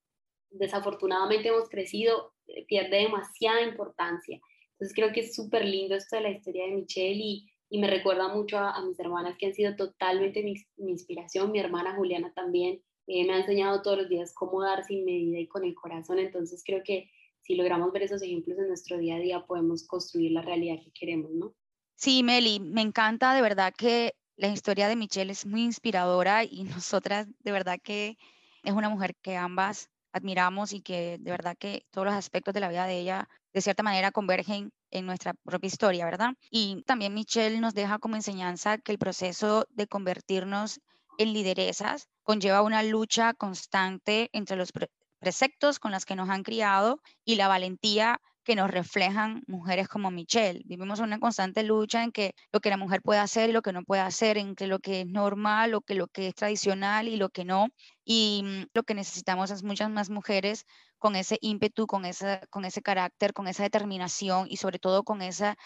desafortunadamente 0.50 1.50
hemos 1.50 1.70
crecido 1.70 2.34
eh, 2.48 2.66
pierde 2.66 2.98
demasiada 2.98 3.62
importancia. 3.62 4.40
Entonces 4.72 4.96
creo 4.96 5.12
que 5.12 5.22
es 5.22 5.36
súper 5.36 5.66
lindo 5.66 5.96
esto 5.96 6.16
de 6.16 6.22
la 6.24 6.30
historia 6.30 6.66
de 6.66 6.72
Michelle 6.72 7.20
y, 7.20 7.48
y 7.70 7.80
me 7.80 7.88
recuerda 7.88 8.28
mucho 8.28 8.58
a, 8.58 8.82
mis 8.86 9.00
hermanas 9.00 9.38
que 9.38 9.48
han 9.48 9.54
sido 9.54 9.76
totalmente 9.76 10.44
mi, 10.44 10.56
inspiración. 10.78 11.52
Mi 11.52 11.60
hermana 11.60 11.96
Juliana 11.96 12.32
también 12.34 12.82
eh, 13.08 13.26
me 13.26 13.34
ha 13.34 13.40
enseñado 13.40 13.82
todos 13.82 13.98
los 13.98 14.10
días 14.10 14.34
cómo 14.34 14.62
dar 14.62 14.86
sin 14.86 15.04
medida 15.06 15.40
y 15.40 15.48
con 15.48 15.66
el 15.66 15.76
corazón. 15.76 16.20
Entonces 16.20 16.64
creo 16.66 16.84
que 16.84 17.10
si 17.48 17.56
logramos 17.56 17.94
ver 17.94 18.04
esos 18.04 18.22
ejemplos 18.22 18.58
en 18.60 18.68
nuestro 18.68 18.98
día 18.98 19.16
a 19.16 19.20
día 19.20 19.46
podemos 19.46 19.88
construir 19.88 20.33
la 20.33 20.42
realidad 20.42 20.75
que 20.83 20.92
queremos, 20.92 21.31
¿no? 21.31 21.55
Sí, 21.96 22.22
Meli, 22.22 22.60
me 22.60 22.81
encanta 22.81 23.33
de 23.33 23.42
verdad 23.42 23.74
que 23.75 24.16
la 24.36 24.50
historia 24.50 24.90
de 24.90 24.98
Michelle 24.98 25.31
es 25.31 25.46
muy 25.46 25.64
inspiradora 25.64 26.44
y 26.44 26.64
nosotras 26.83 27.27
de 27.40 27.51
verdad 27.53 27.79
que 27.81 28.18
es 28.64 28.74
una 28.74 28.90
mujer 28.90 29.16
que 29.22 29.38
ambas 29.38 29.90
admiramos 30.12 30.74
y 30.74 30.81
que 30.81 31.18
de 31.20 31.31
verdad 31.31 31.55
que 31.57 31.86
todos 31.92 32.05
los 32.05 32.16
aspectos 32.16 32.53
de 32.53 32.60
la 32.60 32.70
vida 32.70 32.86
de 32.86 33.00
ella 33.00 33.29
de 33.53 33.62
cierta 33.62 33.81
manera 33.81 34.12
convergen 34.12 34.72
en 34.92 35.05
nuestra 35.05 35.33
propia 35.33 35.68
historia, 35.68 36.05
¿verdad? 36.05 36.33
Y 36.51 36.83
también 36.83 37.14
Michelle 37.14 37.62
nos 37.62 37.74
deja 37.74 37.98
como 37.98 38.16
enseñanza 38.16 38.77
que 38.77 38.92
el 38.92 38.98
proceso 38.98 39.66
de 39.70 39.88
convertirnos 39.88 40.81
en 41.18 41.33
lideresas 41.33 42.10
conlleva 42.24 42.62
una 42.62 42.83
lucha 42.83 43.33
constante 43.33 44.29
entre 44.33 44.57
los 44.57 44.72
preceptos 45.20 45.80
con 45.80 45.92
los 45.92 46.06
que 46.06 46.16
nos 46.16 46.30
han 46.30 46.44
criado 46.44 47.01
y 47.25 47.36
la 47.36 47.48
valentía 47.48 48.22
que 48.48 48.56
nos 48.56 48.72
reflejan 48.72 49.44
mujeres 49.46 49.90
como 49.90 50.10
Michelle. 50.10 50.62
Vivimos 50.64 51.01
una 51.01 51.20
constante 51.20 51.64
lucha 51.64 52.01
en 52.01 52.14
que 52.14 52.34
lo 52.53 52.62
que 52.62 52.70
la 52.70 52.77
mujer 52.77 53.01
puede 53.01 53.20
hacer 53.20 53.50
y 53.50 53.51
lo 53.51 53.62
que 53.62 53.74
no 53.74 53.84
puede 53.84 54.01
hacer, 54.01 54.38
entre 54.38 54.68
lo 54.68 54.80
que 54.80 55.01
es 55.01 55.08
normal, 55.08 55.72
lo 55.72 55.82
que, 55.82 55.96
lo 55.96 56.08
que 56.08 56.30
es 56.30 56.36
tradicional 56.36 57.10
y 57.10 57.18
lo 57.18 57.27
que 57.27 57.44
no. 57.44 57.68
Y 58.06 58.44
mm, 58.46 58.68
lo 58.74 58.84
que 58.84 58.94
necesitamos 58.94 59.51
es 59.51 59.64
muchas 59.64 59.90
más 59.90 60.10
mujeres 60.10 60.64
con 60.98 61.18
ese 61.18 61.38
ímpetu, 61.42 61.88
con, 61.88 62.06
esa, 62.06 62.40
con 62.50 62.64
ese 62.64 62.82
carácter, 62.82 63.34
con 63.34 63.50
esa 63.50 63.64
determinación 63.64 64.48
y 64.50 64.56
sobre 64.56 64.80
todo 64.80 65.03
con 65.03 65.22
esa 65.22 65.58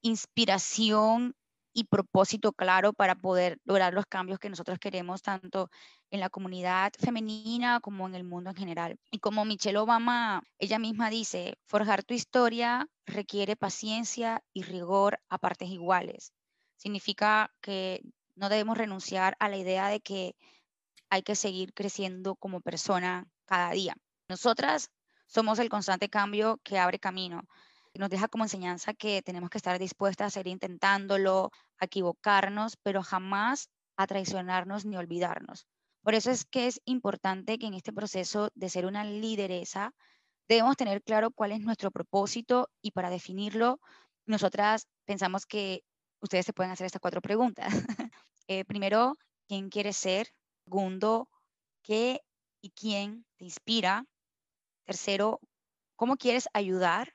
inspiración 0.00 1.34
y 1.72 1.84
propósito 1.84 2.52
claro 2.52 2.92
para 2.92 3.14
poder 3.14 3.58
lograr 3.64 3.94
los 3.94 4.06
cambios 4.06 4.38
que 4.38 4.50
nosotros 4.50 4.78
queremos 4.78 5.22
tanto 5.22 5.70
en 6.10 6.20
la 6.20 6.30
comunidad 6.30 6.92
femenina 6.98 7.80
como 7.80 8.06
en 8.06 8.14
el 8.14 8.24
mundo 8.24 8.50
en 8.50 8.56
general. 8.56 8.98
Y 9.10 9.18
como 9.18 9.44
Michelle 9.44 9.78
Obama, 9.78 10.42
ella 10.58 10.78
misma 10.78 11.10
dice, 11.10 11.54
forjar 11.66 12.04
tu 12.04 12.14
historia 12.14 12.88
requiere 13.06 13.56
paciencia 13.56 14.42
y 14.52 14.62
rigor 14.62 15.20
a 15.28 15.38
partes 15.38 15.68
iguales. 15.70 16.32
Significa 16.76 17.50
que 17.60 18.02
no 18.34 18.48
debemos 18.48 18.76
renunciar 18.76 19.36
a 19.38 19.48
la 19.48 19.56
idea 19.56 19.88
de 19.88 20.00
que 20.00 20.34
hay 21.10 21.22
que 21.22 21.34
seguir 21.34 21.74
creciendo 21.74 22.36
como 22.36 22.60
persona 22.60 23.26
cada 23.46 23.70
día. 23.72 23.96
Nosotras 24.28 24.90
somos 25.26 25.58
el 25.58 25.68
constante 25.68 26.08
cambio 26.08 26.58
que 26.62 26.78
abre 26.78 26.98
camino 26.98 27.42
nos 27.98 28.10
deja 28.10 28.28
como 28.28 28.44
enseñanza 28.44 28.94
que 28.94 29.22
tenemos 29.22 29.50
que 29.50 29.58
estar 29.58 29.78
dispuestas 29.78 30.28
a 30.28 30.30
seguir 30.30 30.52
intentándolo, 30.52 31.50
a 31.78 31.84
equivocarnos, 31.84 32.76
pero 32.82 33.02
jamás 33.02 33.68
a 33.96 34.06
traicionarnos 34.06 34.84
ni 34.84 34.96
olvidarnos. 34.96 35.66
Por 36.02 36.14
eso 36.14 36.30
es 36.30 36.44
que 36.44 36.66
es 36.66 36.80
importante 36.84 37.58
que 37.58 37.66
en 37.66 37.74
este 37.74 37.92
proceso 37.92 38.50
de 38.54 38.68
ser 38.68 38.86
una 38.86 39.04
lideresa 39.04 39.92
debemos 40.48 40.76
tener 40.76 41.02
claro 41.02 41.30
cuál 41.30 41.52
es 41.52 41.60
nuestro 41.60 41.90
propósito 41.90 42.68
y 42.82 42.90
para 42.90 43.10
definirlo, 43.10 43.78
nosotras 44.26 44.88
pensamos 45.04 45.46
que 45.46 45.84
ustedes 46.20 46.46
se 46.46 46.52
pueden 46.52 46.72
hacer 46.72 46.86
estas 46.86 47.00
cuatro 47.00 47.20
preguntas. 47.20 47.68
Eh, 48.48 48.64
primero, 48.64 49.14
¿quién 49.46 49.70
quieres 49.70 49.96
ser? 49.96 50.26
Segundo, 50.64 51.28
¿qué 51.80 52.20
y 52.60 52.70
quién 52.70 53.24
te 53.36 53.44
inspira? 53.44 54.04
Tercero, 54.84 55.38
¿cómo 55.94 56.16
quieres 56.16 56.48
ayudar? 56.52 57.14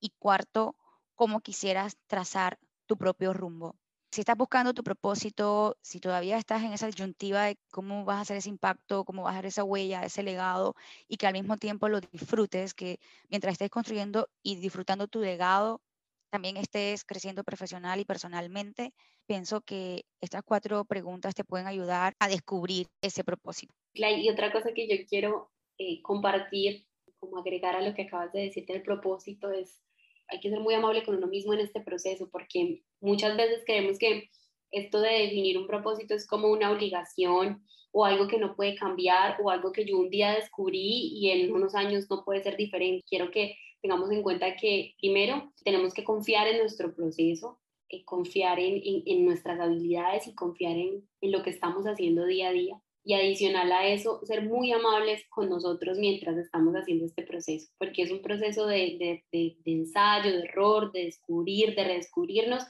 Y 0.00 0.10
cuarto, 0.18 0.76
cómo 1.14 1.40
quisieras 1.40 1.96
trazar 2.06 2.58
tu 2.86 2.96
propio 2.96 3.32
rumbo. 3.32 3.76
Si 4.10 4.22
estás 4.22 4.36
buscando 4.38 4.72
tu 4.72 4.82
propósito, 4.82 5.76
si 5.82 6.00
todavía 6.00 6.38
estás 6.38 6.62
en 6.62 6.72
esa 6.72 6.86
disyuntiva 6.86 7.44
de 7.44 7.58
cómo 7.70 8.06
vas 8.06 8.16
a 8.16 8.20
hacer 8.22 8.38
ese 8.38 8.48
impacto, 8.48 9.04
cómo 9.04 9.24
vas 9.24 9.34
a 9.34 9.38
hacer 9.38 9.46
esa 9.46 9.64
huella, 9.64 10.02
ese 10.02 10.22
legado, 10.22 10.74
y 11.08 11.18
que 11.18 11.26
al 11.26 11.34
mismo 11.34 11.58
tiempo 11.58 11.88
lo 11.90 12.00
disfrutes, 12.00 12.72
que 12.72 13.00
mientras 13.28 13.52
estés 13.52 13.68
construyendo 13.68 14.30
y 14.42 14.56
disfrutando 14.56 15.08
tu 15.08 15.20
legado, 15.20 15.82
también 16.30 16.56
estés 16.56 17.04
creciendo 17.04 17.44
profesional 17.44 18.00
y 18.00 18.04
personalmente, 18.04 18.94
pienso 19.26 19.60
que 19.60 20.04
estas 20.22 20.42
cuatro 20.42 20.84
preguntas 20.84 21.34
te 21.34 21.44
pueden 21.44 21.66
ayudar 21.66 22.14
a 22.18 22.28
descubrir 22.28 22.86
ese 23.02 23.24
propósito. 23.24 23.74
Y 23.92 24.30
otra 24.30 24.52
cosa 24.52 24.72
que 24.72 24.88
yo 24.88 25.04
quiero 25.06 25.50
eh, 25.78 26.00
compartir, 26.02 26.86
como 27.18 27.38
agregar 27.38 27.76
a 27.76 27.82
lo 27.82 27.94
que 27.94 28.02
acabas 28.02 28.32
de 28.32 28.40
decir 28.40 28.64
del 28.66 28.82
propósito, 28.82 29.50
es 29.50 29.82
hay 30.28 30.40
que 30.40 30.50
ser 30.50 30.60
muy 30.60 30.74
amable 30.74 31.02
con 31.04 31.16
uno 31.16 31.26
mismo 31.26 31.54
en 31.54 31.60
este 31.60 31.80
proceso, 31.80 32.28
porque 32.30 32.82
muchas 33.00 33.36
veces 33.36 33.62
creemos 33.66 33.98
que 33.98 34.30
esto 34.70 35.00
de 35.00 35.10
definir 35.10 35.58
un 35.58 35.66
propósito 35.66 36.14
es 36.14 36.26
como 36.26 36.48
una 36.48 36.70
obligación 36.70 37.64
o 37.90 38.04
algo 38.04 38.28
que 38.28 38.38
no 38.38 38.54
puede 38.54 38.74
cambiar 38.74 39.38
o 39.42 39.50
algo 39.50 39.72
que 39.72 39.86
yo 39.86 39.98
un 39.98 40.10
día 40.10 40.32
descubrí 40.32 41.08
y 41.14 41.30
en 41.30 41.52
unos 41.52 41.74
años 41.74 42.06
no 42.10 42.24
puede 42.24 42.42
ser 42.42 42.56
diferente. 42.56 43.04
Quiero 43.08 43.30
que 43.30 43.56
tengamos 43.80 44.10
en 44.10 44.22
cuenta 44.22 44.56
que 44.56 44.94
primero 45.00 45.52
tenemos 45.64 45.94
que 45.94 46.04
confiar 46.04 46.46
en 46.48 46.58
nuestro 46.58 46.94
proceso, 46.94 47.58
eh, 47.88 48.04
confiar 48.04 48.60
en, 48.60 48.82
en, 48.84 49.24
nuestras 49.24 49.58
habilidades 49.58 50.26
y 50.26 50.34
confiar 50.34 50.76
en, 50.76 51.08
en 51.22 51.32
lo 51.32 51.42
que 51.42 51.50
estamos 51.50 51.86
haciendo 51.86 52.26
día 52.26 52.48
a 52.48 52.52
día 52.52 52.82
y 53.08 53.14
adicional 53.14 53.72
a 53.72 53.88
eso, 53.88 54.20
ser 54.26 54.42
muy 54.42 54.70
amables 54.70 55.24
con 55.30 55.48
nosotros 55.48 55.96
mientras 55.96 56.36
estamos 56.36 56.74
haciendo 56.74 57.06
este 57.06 57.22
proceso, 57.22 57.72
porque 57.78 58.02
es 58.02 58.10
un 58.10 58.20
proceso 58.20 58.66
de, 58.66 59.24
de, 59.32 59.56
ensayo, 59.64 60.30
de 60.30 60.44
error, 60.44 60.92
de 60.92 61.04
descubrir, 61.04 61.74
de 61.74 61.84
redescubrirnos, 61.84 62.64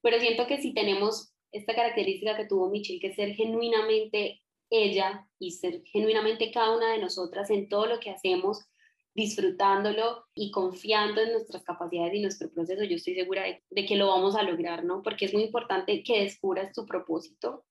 pero 0.00 0.20
siento 0.20 0.46
que 0.46 0.62
si 0.62 0.72
tenemos 0.74 1.34
esta 1.50 1.74
característica 1.74 2.36
que 2.36 2.46
tuvo 2.46 2.70
Michelle, 2.70 3.00
que 3.00 3.08
es 3.08 3.16
ser 3.16 3.34
genuinamente 3.34 4.40
ella 4.70 5.26
y 5.40 5.50
ser 5.50 5.82
genuinamente 5.86 6.52
cada 6.52 6.76
una 6.76 6.92
de 6.92 7.00
nosotras 7.00 7.50
en 7.50 7.68
todo 7.68 7.86
lo 7.86 7.98
que 7.98 8.10
hacemos, 8.10 8.64
disfrutándolo 9.12 10.24
y 10.36 10.52
confiando 10.52 11.20
en 11.20 11.32
nuestras 11.32 11.64
capacidades 11.64 12.14
y 12.14 12.22
nuestro 12.22 12.48
proceso, 12.52 12.84
yo 12.84 12.94
estoy 12.94 13.16
segura 13.16 13.42
de, 13.68 13.86
que 13.86 13.96
lo 13.96 14.06
vamos 14.06 14.36
a 14.36 14.44
lograr, 14.44 14.84
¿no? 14.84 15.02
Porque 15.02 15.24
es 15.24 15.34
muy 15.34 15.42
importante 15.42 16.04
que 16.04 16.20
descubras 16.20 16.72
tu 16.72 16.86
propósito, 16.86 17.64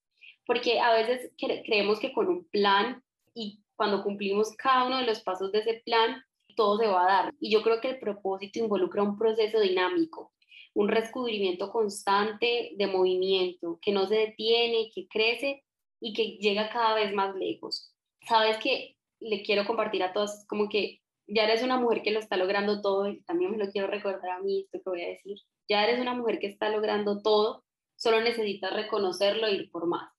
porque 0.49 0.79
a 0.79 0.91
veces 0.93 1.31
creemos 1.37 1.99
que 1.99 2.11
con 2.11 2.27
un 2.27 2.43
plan 2.45 3.03
y 3.35 3.61
cuando 3.75 4.01
cumplimos 4.01 4.55
cada 4.57 4.87
uno 4.87 4.97
de 4.97 5.05
los 5.05 5.19
pasos 5.21 5.51
de 5.51 5.59
ese 5.59 5.83
plan, 5.85 6.23
todo 6.55 6.79
se 6.79 6.87
va 6.87 7.03
a 7.03 7.23
dar. 7.23 7.35
Y 7.39 7.51
yo 7.51 7.61
creo 7.61 7.79
que 7.79 7.89
el 7.89 7.99
propósito 7.99 8.57
involucra 8.57 9.03
un 9.03 9.15
proceso 9.15 9.59
dinámico, 9.59 10.33
un 10.73 10.87
descubrimiento 10.87 11.71
constante 11.71 12.71
de 12.75 12.87
movimiento, 12.87 13.77
que 13.79 13.91
no 13.91 14.07
se 14.07 14.15
detiene, 14.15 14.89
que 14.91 15.07
crece 15.07 15.63
y 16.01 16.13
que 16.13 16.39
llega 16.39 16.71
cada 16.71 16.95
vez 16.95 17.13
más 17.13 17.35
lejos. 17.35 17.93
Sabes 18.27 18.57
que 18.57 18.97
le 19.19 19.43
quiero 19.43 19.67
compartir 19.67 20.01
a 20.01 20.13
todos 20.13 20.47
como 20.47 20.67
que 20.67 20.99
ya 21.27 21.43
eres 21.43 21.61
una 21.61 21.79
mujer 21.79 22.01
que 22.01 22.09
lo 22.09 22.17
está 22.17 22.37
logrando 22.37 22.81
todo 22.81 23.07
y 23.07 23.21
también 23.21 23.51
me 23.51 23.63
lo 23.63 23.71
quiero 23.71 23.85
recordar 23.85 24.31
a 24.31 24.39
mí 24.41 24.61
esto 24.61 24.79
que 24.83 24.89
voy 24.89 25.03
a 25.03 25.09
decir. 25.09 25.37
Ya 25.69 25.83
eres 25.83 26.01
una 26.01 26.15
mujer 26.15 26.39
que 26.39 26.47
está 26.47 26.69
logrando 26.69 27.21
todo, 27.21 27.63
solo 27.97 28.19
necesitas 28.19 28.73
reconocerlo 28.73 29.45
e 29.45 29.53
ir 29.53 29.69
por 29.69 29.85
más. 29.85 30.09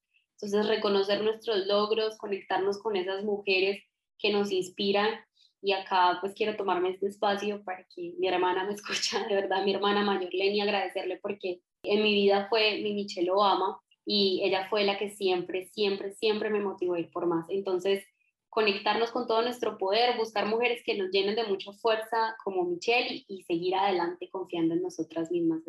Entonces, 0.40 0.68
reconocer 0.68 1.22
nuestros 1.22 1.66
logros, 1.66 2.16
conectarnos 2.16 2.78
con 2.78 2.96
esas 2.96 3.24
mujeres 3.24 3.82
que 4.18 4.32
nos 4.32 4.50
inspiran 4.50 5.20
y 5.62 5.72
acá 5.72 6.18
pues 6.20 6.32
quiero 6.34 6.56
tomarme 6.56 6.90
este 6.90 7.06
espacio 7.06 7.62
para 7.64 7.86
que 7.94 8.14
mi 8.18 8.28
hermana 8.28 8.64
me 8.64 8.72
escucha, 8.74 9.26
de 9.26 9.34
verdad, 9.34 9.64
mi 9.64 9.74
hermana 9.74 10.02
mayor 10.02 10.32
Leni, 10.32 10.60
agradecerle 10.60 11.18
porque 11.20 11.60
en 11.82 12.02
mi 12.02 12.14
vida 12.14 12.46
fue 12.48 12.80
mi 12.82 12.94
Michelle 12.94 13.30
Obama 13.30 13.78
y 14.06 14.40
ella 14.42 14.66
fue 14.68 14.84
la 14.84 14.98
que 14.98 15.10
siempre, 15.10 15.66
siempre, 15.66 16.12
siempre 16.14 16.50
me 16.50 16.60
motivó 16.60 16.94
a 16.94 17.00
ir 17.00 17.10
por 17.10 17.26
más. 17.26 17.46
Entonces, 17.48 18.04
conectarnos 18.48 19.12
con 19.12 19.26
todo 19.26 19.42
nuestro 19.42 19.78
poder, 19.78 20.16
buscar 20.16 20.46
mujeres 20.46 20.82
que 20.84 20.96
nos 20.96 21.10
llenen 21.10 21.36
de 21.36 21.44
mucha 21.44 21.72
fuerza 21.72 22.34
como 22.42 22.64
Michelle 22.64 23.24
y, 23.28 23.42
seguir 23.44 23.76
adelante 23.76 24.28
confiando 24.30 24.74
en 24.74 24.82
nosotras 24.82 25.30
mismas. 25.30 25.62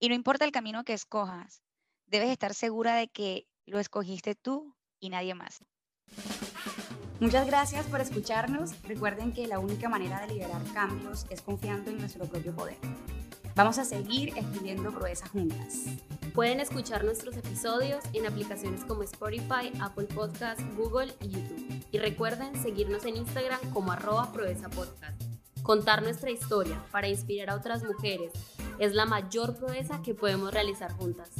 Y 0.00 0.08
no 0.08 0.14
importa 0.14 0.44
el 0.44 0.52
camino 0.52 0.84
que 0.84 0.94
escojas, 0.94 1.62
debes 2.06 2.30
estar 2.30 2.54
segura 2.54 2.96
de 2.96 3.08
que 3.08 3.46
lo 3.66 3.78
escogiste 3.78 4.34
tú 4.34 4.74
y 5.00 5.10
nadie 5.10 5.34
más. 5.34 5.64
Muchas 7.18 7.46
gracias 7.46 7.86
por 7.86 8.00
escucharnos. 8.00 8.80
Recuerden 8.82 9.32
que 9.32 9.46
la 9.46 9.58
única 9.58 9.88
manera 9.88 10.20
de 10.20 10.34
liderar 10.34 10.62
cambios 10.72 11.26
es 11.30 11.40
confiando 11.40 11.90
en 11.90 11.98
nuestro 11.98 12.26
propio 12.26 12.54
poder. 12.54 12.76
Vamos 13.54 13.78
a 13.78 13.86
seguir 13.86 14.36
escribiendo 14.36 14.92
proezas 14.92 15.30
juntas. 15.30 15.86
Pueden 16.34 16.60
escuchar 16.60 17.04
nuestros 17.04 17.34
episodios 17.38 18.04
en 18.12 18.26
aplicaciones 18.26 18.84
como 18.84 19.02
Spotify, 19.02 19.72
Apple 19.80 20.08
Podcasts, 20.14 20.62
Google 20.76 21.14
y 21.22 21.30
YouTube. 21.30 21.86
Y 21.90 21.98
recuerden 21.98 22.54
seguirnos 22.62 23.06
en 23.06 23.16
Instagram 23.16 23.60
como 23.72 23.92
arroba 23.92 24.30
proeza 24.30 24.68
podcast. 24.68 25.18
Contar 25.62 26.02
nuestra 26.02 26.30
historia 26.30 26.84
para 26.92 27.08
inspirar 27.08 27.48
a 27.48 27.54
otras 27.54 27.82
mujeres 27.82 28.30
es 28.78 28.92
la 28.92 29.06
mayor 29.06 29.56
proeza 29.56 30.02
que 30.02 30.14
podemos 30.14 30.52
realizar 30.52 30.92
juntas. 30.92 31.30